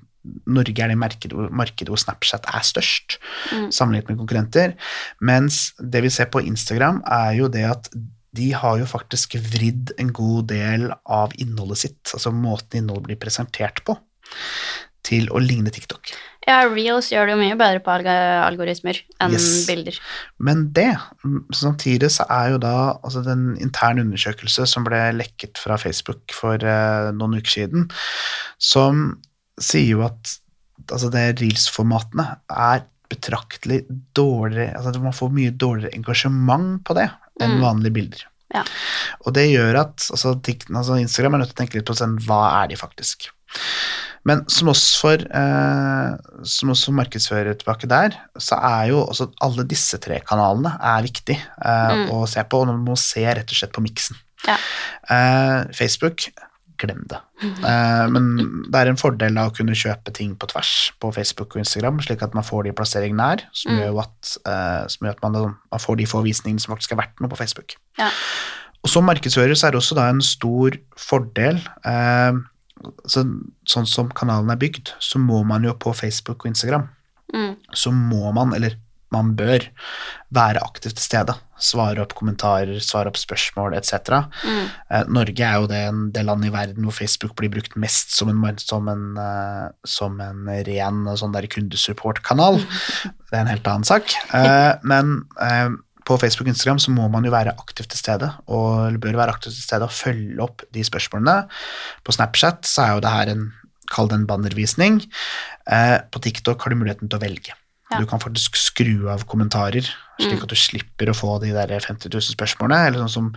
Norge 0.46 0.82
er 0.84 0.88
det 0.88 0.98
markedet, 0.98 1.32
hvor- 1.32 1.50
markedet 1.50 1.88
hvor 1.88 2.00
Snapchat 2.00 2.44
er 2.52 2.60
størst, 2.66 3.18
Mm. 3.52 3.70
sammenlignet 3.72 4.08
med 4.10 4.18
konkurrenter. 4.18 4.74
Mens 5.20 5.72
det 5.80 6.02
vi 6.02 6.08
ser 6.10 6.26
på 6.26 6.44
Instagram, 6.44 7.02
er 7.06 7.36
jo 7.38 7.48
det 7.48 7.64
at 7.64 7.88
de 8.34 8.50
har 8.52 8.78
jo 8.78 8.84
faktisk 8.84 9.38
vridd 9.40 9.92
en 9.98 10.12
god 10.12 10.48
del 10.48 10.92
av 11.06 11.32
innholdet 11.38 11.78
sitt, 11.78 12.02
altså 12.12 12.30
måten 12.32 12.82
innholdet 12.82 13.06
blir 13.06 13.16
presentert 13.16 13.80
på, 13.84 13.96
til 15.02 15.28
å 15.32 15.40
ligne 15.40 15.70
TikTok. 15.72 16.12
Ja, 16.46 16.62
Reels 16.68 17.10
gjør 17.10 17.26
det 17.26 17.34
jo 17.34 17.40
mye 17.42 17.56
bedre 17.60 17.80
på 17.84 17.92
algoritmer 17.92 19.00
enn 19.20 19.32
Yes. 19.32 19.66
bilder. 19.66 19.98
Men 20.38 20.70
det, 20.72 20.96
samtidig 21.52 22.10
så 22.10 22.24
er 22.30 22.50
jo 22.54 22.58
da 22.58 22.98
altså 23.04 23.22
den 23.24 23.56
interne 23.60 24.00
undersøkelse 24.04 24.66
som 24.66 24.84
ble 24.84 25.12
lekket 25.12 25.56
fra 25.60 25.76
Facebook 25.76 26.32
for 26.32 26.54
eh, 26.56 27.10
noen 27.12 27.36
uker 27.36 27.50
siden, 27.50 27.90
som 28.58 29.20
sier 29.60 29.86
jo 29.96 30.04
at 30.06 30.36
altså 30.88 31.10
det 31.12 31.40
reels-formatene 31.40 32.24
er 32.48 32.84
betraktelig 33.08 33.82
dårligere 34.16 34.76
altså 34.76 35.00
Man 35.00 35.16
får 35.16 35.30
mye 35.32 35.50
dårligere 35.56 35.94
engasjement 35.96 36.82
på 36.84 36.94
det 36.98 37.08
enn 37.40 37.56
Mm. 37.56 37.62
vanlige 37.62 37.92
bilder. 37.94 38.22
Ja. 38.54 38.62
Og 39.26 39.34
det 39.34 39.46
gjør 39.50 39.76
at 39.80 40.08
altså, 40.10 40.34
altså 40.34 40.96
Instagram 40.98 41.34
er 41.34 41.38
nødt 41.38 41.50
til 41.52 41.56
å 41.56 41.60
tenke 41.62 41.76
litt 41.78 41.86
på 41.86 41.94
sånn, 41.96 42.18
hva 42.26 42.62
er 42.64 42.68
de 42.68 42.76
faktisk. 42.80 43.28
Men 44.24 44.42
som 44.50 44.68
oss 44.68 44.96
for, 45.00 45.14
eh, 45.14 46.16
som 46.44 46.72
også 46.74 46.92
markedsfører 46.92 47.54
tilbake 47.60 47.88
der, 47.88 48.16
så 48.36 48.58
er 48.60 48.88
jo 48.90 49.04
også 49.06 49.30
alle 49.40 49.64
disse 49.64 49.96
tre 50.02 50.18
kanalene 50.20 50.74
er 50.80 51.02
viktig 51.06 51.36
eh, 51.38 51.94
Mm. 51.94 52.10
å 52.10 52.26
se 52.28 52.42
på, 52.44 52.60
og 52.60 52.66
man 52.66 52.84
må 52.84 52.96
se 52.98 53.24
rett 53.24 53.48
og 53.48 53.56
slett 53.56 53.72
på 53.72 53.84
miksen. 53.84 54.16
Ja. 54.46 54.56
Eh, 55.08 55.64
Facebook, 55.72 56.28
glem 56.78 57.04
det. 57.10 57.18
Eh, 57.42 58.04
men 58.12 58.28
det 58.70 58.80
er 58.80 58.90
en 58.90 58.96
fordel 59.00 59.34
da 59.34 59.46
å 59.48 59.54
kunne 59.54 59.76
kjøpe 59.78 60.12
ting 60.16 60.34
på 60.38 60.48
tvers 60.52 60.72
på 61.00 61.12
Facebook 61.14 61.54
og 61.56 61.62
Instagram, 61.64 62.00
slik 62.04 62.22
at 62.22 62.34
man 62.34 62.44
får 62.46 62.64
de 62.68 62.72
plassering 62.78 63.14
nær, 63.18 63.42
som 63.52 63.72
Mm. 63.72 63.80
gjør 63.82 64.00
at, 64.04 64.36
eh, 64.46 64.86
som 64.88 65.06
gjør 65.06 65.16
at 65.16 65.22
man, 65.22 65.32
man 65.72 65.80
får 65.80 65.96
de 65.96 66.06
få 66.06 66.22
visningene 66.24 66.60
som 66.60 66.74
faktisk 66.74 66.92
er 66.92 67.02
verdt 67.02 67.20
noe 67.20 67.28
på 67.30 67.36
Facebook. 67.40 67.74
Ja. 67.98 68.10
Og 68.84 68.90
som 68.90 69.04
markedsfører 69.04 69.56
så 69.58 69.66
er 69.68 69.70
det 69.72 69.80
også 69.82 69.94
da 69.98 70.08
en 70.08 70.20
stor 70.22 70.70
fordel 70.96 71.58
eh, 71.84 72.32
så, 73.06 73.24
Sånn 73.66 73.86
som 73.90 74.08
kanalen 74.14 74.50
er 74.50 74.56
bygd, 74.56 74.92
så 75.02 75.18
må 75.18 75.44
man 75.44 75.64
jo 75.64 75.72
på 75.74 75.94
Facebook 75.94 76.44
og 76.44 76.52
Instagram 76.54 76.88
Mm. 77.34 77.56
så 77.74 77.90
må 77.92 78.32
man, 78.32 78.54
eller 78.54 78.76
man 79.14 79.32
bør, 79.38 79.64
være 80.34 80.60
aktivt 80.60 80.98
til 80.98 81.04
stede. 81.04 81.34
Svare 81.58 82.02
opp 82.02 82.12
kommentarer, 82.18 82.78
svare 82.84 83.10
opp 83.10 83.18
spørsmål 83.18 83.74
etc. 83.78 84.20
Mm. 84.44 84.64
Eh, 84.92 85.10
Norge 85.16 85.44
er 85.48 85.56
jo 85.56 85.68
det, 85.70 85.82
det 86.14 86.24
landet 86.26 86.50
i 86.50 86.54
verden 86.54 86.86
hvor 86.86 86.96
Facebook 86.96 87.34
blir 87.38 87.52
brukt 87.52 87.76
mest 87.80 88.12
som 88.14 88.30
en, 88.30 88.60
som 88.62 88.90
en, 88.92 89.04
eh, 89.22 89.66
som 89.88 90.20
en 90.22 90.46
ren 90.68 91.02
sånn 91.18 91.36
kundesupportkanal. 91.56 92.60
Det 92.60 93.34
er 93.34 93.44
en 93.44 93.52
helt 93.52 93.70
annen 93.70 93.88
sak. 93.88 94.12
Eh, 94.36 94.72
men 94.84 95.22
på 96.08 96.16
Facebook 96.20 96.46
og 96.46 96.54
Instagram 96.54 96.80
så 96.80 96.92
må 96.94 97.08
man 97.12 97.26
jo 97.26 97.32
være 97.34 97.56
aktivt 97.60 97.90
til 97.92 98.00
stede, 98.00 98.30
og 98.48 98.96
bør 99.00 99.18
være 99.18 99.34
aktivt 99.34 99.56
til 99.58 99.64
stede 99.64 99.88
og 99.88 99.92
følge 99.92 100.40
opp 100.44 100.64
de 100.72 100.84
spørsmålene. 100.84 101.42
På 102.04 102.14
Snapchat 102.16 102.68
så 102.68 102.84
er 102.84 102.94
jo 102.96 103.04
det 103.04 103.14
her 103.16 103.32
en 103.34 103.48
Kall 103.88 104.10
det 104.10 104.18
en 104.18 104.26
bannervisning. 104.28 104.98
På 106.12 106.20
TikTok 106.20 106.60
har 106.60 106.74
du 106.74 106.76
muligheten 106.76 107.08
til 107.08 107.16
å 107.16 107.22
velge. 107.22 107.54
Ja. 107.90 108.00
Du 108.02 108.06
kan 108.06 108.20
faktisk 108.20 108.56
skru 108.60 109.08
av 109.08 109.22
kommentarer, 109.24 109.86
slik 110.20 110.34
Mm. 110.38 110.42
at 110.42 110.48
du 110.50 110.56
slipper 110.58 111.08
å 111.08 111.14
få 111.16 111.40
de 111.40 111.52
der 111.54 111.70
50 111.80 112.10
000 112.12 112.20
spørsmålene. 112.36 112.86
Eller 112.88 112.98
sånn 113.04 113.10
som 113.14 113.28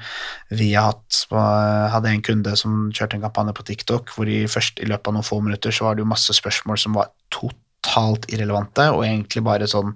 vi 0.49 0.73
har 0.73 0.91
hatt, 0.91 1.25
på- 1.29 1.89
hadde 1.93 2.09
en 2.09 2.21
kunde 2.21 2.57
som 2.57 2.91
kjørte 2.91 3.13
en 3.15 3.21
kampanje 3.21 3.53
på 3.55 3.63
TikTok, 3.65 4.09
hvor 4.15 4.27
i, 4.27 4.43
først, 4.51 4.79
i 4.83 4.85
løpet 4.89 5.07
av 5.07 5.13
noen 5.13 5.23
få 5.23 5.41
minutter 5.41 5.71
så 5.71 5.85
var 5.85 5.95
det 5.95 6.03
jo 6.03 6.09
masse 6.11 6.33
spørsmål 6.35 6.77
som 6.79 6.93
var 6.93 7.07
totalt 7.31 8.25
irrelevante, 8.33 8.89
og 8.91 9.05
egentlig 9.05 9.43
bare 9.43 9.67
sånn 9.71 9.95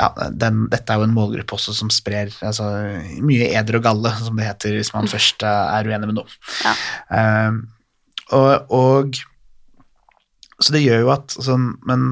ja, 0.00 0.08
den, 0.32 0.68
dette 0.72 0.88
er 0.90 0.96
jo 1.02 1.04
en 1.04 1.12
målgruppe 1.14 1.52
også 1.52 1.74
som 1.76 1.90
sprer 1.92 2.30
altså, 2.42 2.64
mye 3.20 3.50
eder 3.52 3.76
og 3.76 3.82
galle, 3.84 4.10
som 4.24 4.34
det 4.40 4.46
heter 4.48 4.78
hvis 4.78 4.94
man 4.94 5.06
først 5.06 5.42
eh, 5.44 5.76
er 5.76 5.84
uenig 5.84 6.08
med 6.08 6.16
noe. 6.16 6.32
Ja. 6.64 6.72
Eh, 7.12 7.52
og, 8.32 8.72
og 8.72 9.20
så 10.62 10.72
det 10.74 10.84
gjør 10.84 11.00
jo 11.04 11.10
at 11.14 11.34
altså, 11.36 11.56
Men 11.88 12.02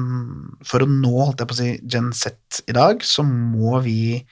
for 0.67 0.83
å 0.83 0.89
nå 0.89 1.11
holdt 1.25 1.39
jeg 1.43 1.49
på 1.49 1.55
å 1.55 1.59
si, 1.61 1.69
Gen 1.87 2.11
Z 2.13 2.61
i 2.67 2.75
dag, 2.75 3.03
så 3.07 3.23
må 3.25 3.79
vi 3.85 4.25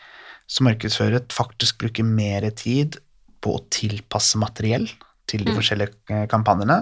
som 0.50 0.66
markedsfører 0.66 1.28
faktisk 1.32 1.78
bruke 1.84 2.04
mer 2.04 2.48
tid 2.58 2.98
på 3.40 3.54
å 3.56 3.64
tilpasse 3.72 4.40
materiell 4.42 4.88
til 5.30 5.44
de 5.46 5.52
Mm. 5.54 5.58
forskjellige 5.60 5.94
eh, 6.10 6.26
kampanjene, 6.28 6.80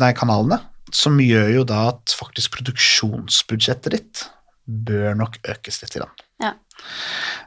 nei, 0.00 0.12
kanalene, 0.18 0.58
som 0.92 1.16
gjør 1.22 1.52
jo 1.54 1.64
da 1.64 1.88
at 1.92 2.14
faktisk 2.18 2.56
produksjonsbudsjettet 2.58 3.94
ditt 3.94 4.24
bør 4.66 5.14
nok 5.16 5.38
økes 5.52 5.78
litt. 5.82 5.94
Grann. 5.94 6.10
Ja. 6.42 6.52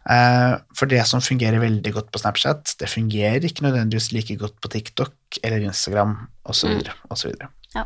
Eh, 0.09 0.55
For 0.77 0.87
det 0.87 1.03
som 1.09 1.19
fungerer 1.21 1.59
veldig 1.59 1.93
godt 1.93 2.11
på 2.13 2.21
Snapchat, 2.21 2.75
det 2.79 2.89
fungerer 2.89 3.43
ikke 3.43 3.65
nødvendigvis 3.67 4.11
like 4.15 4.37
godt 4.39 4.55
på 4.61 4.71
TikTok 4.71 5.41
eller 5.43 5.67
Instagram 5.67 6.15
osv. 6.47 6.77
Mm. 6.79 6.93
osv. 7.11 7.33
Ja. 7.75 7.85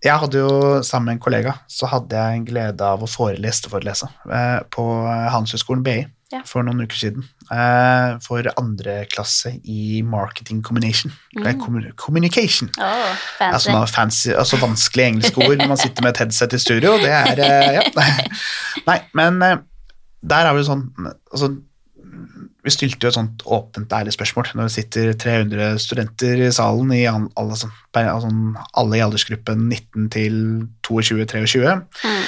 Jeg 0.00 0.16
hadde 0.22 0.38
jo 0.40 0.52
sammen 0.86 1.10
med 1.10 1.18
en 1.18 1.24
kollega 1.26 1.52
så 1.68 1.88
hadde 1.90 2.16
jeg 2.16 2.38
en 2.38 2.46
glede 2.48 2.86
av 2.86 3.02
å 3.04 3.08
forelese 3.10 3.66
og 3.68 3.74
forelese 3.74 4.08
eh, 4.32 4.62
på 4.72 4.86
Handelshøyskolen 5.34 5.84
BI 5.84 5.98
Ja. 6.30 6.40
for 6.46 6.62
noen 6.62 6.78
uker 6.86 6.94
siden. 6.94 7.24
Eh, 7.50 8.12
for 8.22 8.46
andre 8.56 9.00
klasse 9.10 9.50
i 9.66 10.00
marketing 10.06 10.60
combination. 10.62 11.10
Mm. 11.36 11.58
communication. 11.98 12.70
Oh, 12.78 13.16
fancy. 13.36 13.50
Altså, 13.72 13.86
fancy, 13.90 14.28
altså 14.30 14.60
vanskelige 14.62 15.08
engelske 15.10 15.42
ord 15.42 15.58
når 15.58 15.72
man 15.72 15.80
sitter 15.80 16.06
med 16.06 16.14
et 16.14 16.22
headset 16.22 16.54
i 16.54 16.62
studio. 16.62 16.92
Det 17.02 17.10
er 17.10 17.42
eh, 17.44 17.80
Ja. 17.80 17.82
Nei, 18.88 19.00
men 19.18 19.42
eh, 19.42 19.56
der 20.22 20.46
er 20.46 20.54
det 20.56 20.68
sånn 20.70 20.86
altså, 21.32 21.50
Vi 22.64 22.72
stilte 22.74 23.06
jo 23.06 23.08
et 23.08 23.16
sånt 23.16 23.42
åpent, 23.48 23.92
ærlig 23.96 24.12
spørsmål 24.12 24.50
når 24.54 24.68
det 24.68 24.74
sitter 24.74 25.12
300 25.16 25.78
studenter 25.80 26.42
i 26.44 26.50
salen, 26.52 26.92
i 26.92 27.06
alle, 27.08 27.56
sånn, 27.56 27.72
altså, 27.96 28.30
alle 28.76 28.98
i 28.98 29.04
aldersgruppen 29.04 29.62
19 29.70 30.08
til 30.12 30.36
22-23, 30.84 31.78
Mm. 32.04 32.24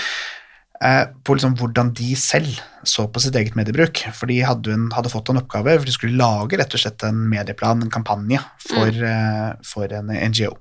eh, 0.83 1.05
på 1.23 1.37
liksom 1.37 1.57
hvordan 1.61 1.93
de 1.95 2.15
selv 2.17 2.61
så 2.83 3.05
på 3.13 3.21
sitt 3.23 3.37
eget 3.37 3.55
mediebruk. 3.55 4.01
For 4.17 4.27
de 4.27 4.41
hadde, 4.43 4.73
en, 4.73 4.89
hadde 4.97 5.13
fått 5.13 5.29
en 5.31 5.39
oppgave, 5.43 5.77
for 5.79 5.87
de 5.87 5.93
skulle 5.95 6.17
lage 6.19 6.59
rett 6.59 6.75
og 6.75 6.81
slett 6.81 7.05
en 7.07 7.21
medieplan, 7.31 7.83
en 7.85 7.91
kampanje, 7.93 8.41
for, 8.67 8.89
eh, 8.89 9.53
for 9.69 9.93
en 9.93 10.11
NGO. 10.11 10.57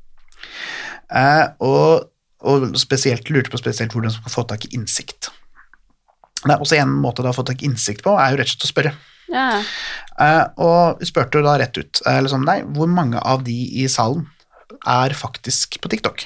Eh, 1.12 1.48
og, 1.64 2.10
og 2.44 2.76
spesielt 2.80 3.30
lurte 3.30 3.52
på 3.52 3.60
spesielt 3.60 3.94
hvordan 3.96 4.12
man 4.14 4.28
kan 4.28 4.36
få 4.36 4.44
tak 4.48 4.66
i 4.68 4.76
innsikt. 4.78 5.32
Nei, 6.46 6.58
også 6.58 6.80
En 6.82 6.90
måte 6.90 7.22
å 7.22 7.34
få 7.36 7.44
tak 7.46 7.62
i 7.62 7.68
innsikt 7.70 8.04
på, 8.04 8.16
er 8.18 8.32
jo 8.34 8.40
rett 8.42 8.50
og 8.50 8.56
slett 8.56 8.68
å 8.68 8.74
spørre. 8.74 8.94
Ja. 9.32 9.62
Eh, 10.22 10.44
og 10.62 11.02
spurte 11.08 11.42
da 11.46 11.56
rett 11.62 11.78
ut 11.80 12.04
uh, 12.06 12.20
liksom, 12.24 12.46
nei, 12.48 12.62
hvor 12.76 12.90
mange 12.92 13.20
av 13.20 13.46
de 13.48 13.56
i 13.82 13.88
salen 13.92 14.28
er 14.88 15.16
faktisk 15.18 15.80
på 15.82 15.92
TikTok. 15.92 16.26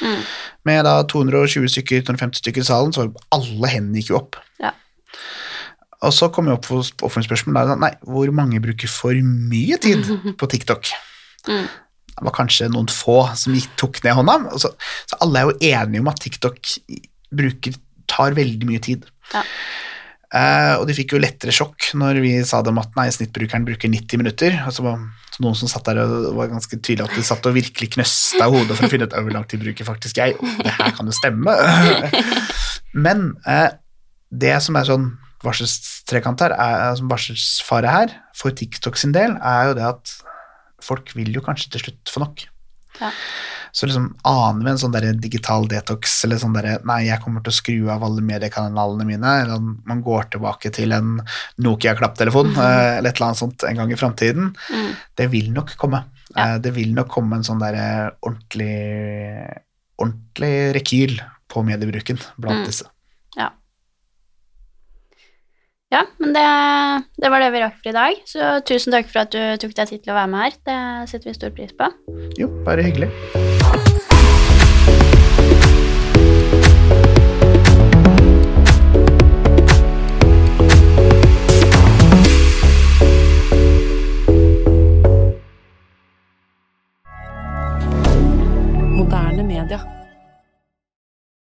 Mm. 0.00 0.22
Med 0.66 0.84
da 0.86 0.96
220 1.10 1.68
stykker, 1.70 2.04
250 2.08 2.42
stykker 2.42 2.64
i 2.64 2.68
salen, 2.68 2.94
så 2.94 3.08
alle 3.34 3.70
hendene 3.70 4.00
gikk 4.00 4.12
jo 4.12 4.18
opp. 4.20 4.38
Ja. 4.62 4.72
Og 6.04 6.12
så 6.12 6.28
kom 6.32 6.50
jeg 6.50 6.58
opp 6.58 6.68
for 6.68 6.84
oppfølgingsspørsmål 7.06 7.70
da, 7.70 7.78
nei, 7.80 7.92
hvor 8.08 8.32
mange 8.36 8.60
bruker 8.64 8.90
for 8.90 9.16
mye 9.24 9.78
tid 9.82 10.08
på 10.40 10.50
TikTok? 10.52 10.92
Mm. 11.48 11.66
Det 12.14 12.28
var 12.28 12.36
kanskje 12.36 12.70
noen 12.70 12.90
få 12.92 13.24
som 13.38 13.56
gikk, 13.56 13.72
tok 13.80 14.02
ned 14.04 14.18
hånda. 14.18 14.36
Så, 14.62 14.70
så 15.10 15.18
alle 15.24 15.40
er 15.40 15.48
jo 15.48 15.72
enige 15.72 16.04
om 16.04 16.12
at 16.12 16.20
TikTok 16.22 16.76
bruker, 17.34 17.80
tar 18.10 18.36
veldig 18.36 18.68
mye 18.68 18.82
tid. 18.84 19.08
Ja. 19.32 19.42
Eh, 20.32 20.74
og 20.80 20.86
de 20.88 20.96
fikk 20.96 21.14
jo 21.14 21.20
lettere 21.22 21.52
sjokk 21.54 21.90
når 21.98 22.20
vi 22.24 22.32
sa 22.46 22.62
dem 22.64 22.80
at 22.80 22.94
nei, 22.98 23.06
snittbrukeren 23.12 23.66
bruker 23.66 23.90
90 23.92 24.22
minutter. 24.22 24.56
Og 24.64 24.74
så 24.76 24.86
var 24.86 25.02
så 25.34 25.42
noen 25.42 25.58
som 25.58 25.70
satt 25.70 25.88
der 25.90 26.00
og 26.04 26.30
var 26.38 26.52
ganske 26.52 26.78
tydelig 26.78 27.08
at 27.08 27.16
de 27.18 27.26
satt 27.26 27.46
og 27.50 27.56
virkelig 27.56 27.90
knøsta 27.96 28.46
hodet 28.46 28.76
for 28.78 28.86
å 28.86 28.92
finne 28.92 29.08
ut 29.08 29.16
hvor 29.16 29.34
lang 29.34 29.46
tid 29.50 29.64
bruker 29.64 29.88
faktisk 29.88 30.20
jeg. 30.22 30.38
Og 30.38 30.62
det 30.62 30.74
her 30.76 30.94
kan 30.94 31.10
jo 31.10 31.16
stemme. 31.16 31.56
Men 33.06 33.32
uh, 33.48 33.70
det 34.30 34.54
som 34.62 34.78
er 34.78 34.86
sånn 34.88 35.08
varselstrekant 35.44 36.44
her, 36.46 36.54
er, 36.56 36.94
som 36.96 37.10
varselsfare 37.10 37.90
her, 37.90 38.14
for 38.38 38.54
TikTok 38.54 38.96
sin 38.96 39.12
del, 39.14 39.34
er 39.42 39.70
jo 39.70 39.76
det 39.76 39.88
at 39.90 40.14
folk 40.84 41.12
vil 41.18 41.34
jo 41.34 41.42
kanskje 41.44 41.74
til 41.74 41.86
slutt 41.86 42.12
få 42.14 42.22
nok. 42.22 42.46
Ja. 43.00 43.10
Så 43.74 43.88
liksom 43.88 44.12
aner 44.22 44.64
vi 44.64 44.70
en 44.70 44.78
sånn 44.78 44.92
der 44.94 45.08
digital 45.18 45.66
detox, 45.66 46.12
eller 46.24 46.38
sånn 46.38 46.54
derre 46.54 46.76
Nei, 46.86 47.00
jeg 47.08 47.20
kommer 47.24 47.42
til 47.42 47.50
å 47.50 47.56
skru 47.56 47.90
av 47.90 48.04
alle 48.06 48.22
mediekanalene 48.22 49.06
mine, 49.08 49.32
eller 49.42 49.58
man 49.60 50.02
går 50.06 50.28
tilbake 50.30 50.70
til 50.76 50.94
en 50.94 51.16
Nokia-klapptelefon, 51.58 52.52
mm. 52.54 52.60
eller 52.62 53.10
et 53.10 53.16
eller 53.16 53.26
annet 53.32 53.42
sånt 53.42 53.64
en 53.66 53.80
gang 53.82 53.90
i 53.90 53.98
framtiden. 53.98 54.52
Mm. 54.70 54.92
Det 55.18 55.26
vil 55.32 55.50
nok 55.56 55.74
komme. 55.80 56.04
Ja. 56.36 56.54
Eh, 56.54 56.58
Det 56.62 56.74
vil 56.76 56.94
nok 56.94 57.10
komme 57.10 57.36
en 57.40 57.46
sånn 57.46 57.58
derre 57.62 58.12
ordentlig 58.22 58.70
ordentlig 59.98 60.54
rekyl 60.74 61.20
på 61.50 61.62
mediebruken 61.66 62.18
blant 62.38 62.62
Mm. 62.62 62.66
disse. 62.66 62.86
Ja. 63.36 63.50
Ja, 65.94 66.02
men 66.18 66.34
det, 66.34 66.46
det 67.22 67.30
var 67.30 67.44
det 67.44 67.52
vi 67.54 67.62
rakk 67.62 67.78
for 67.78 67.92
i 67.92 67.96
dag. 67.96 68.22
Så 68.26 68.54
tusen 68.66 68.96
takk 68.96 69.10
for 69.12 69.22
at 69.22 69.34
du 69.34 69.42
tok 69.62 69.76
deg 69.78 69.92
tid 69.92 70.02
til 70.02 70.14
å 70.14 70.18
være 70.18 70.32
med 70.34 70.46
her. 70.48 70.58
Det 70.66 70.78
setter 71.12 71.30
vi 71.30 71.38
stor 71.38 71.54
pris 71.54 71.76
på. 71.78 71.92
Jo, 72.40 72.50
bare 72.66 72.88
hyggelig. 72.88 73.53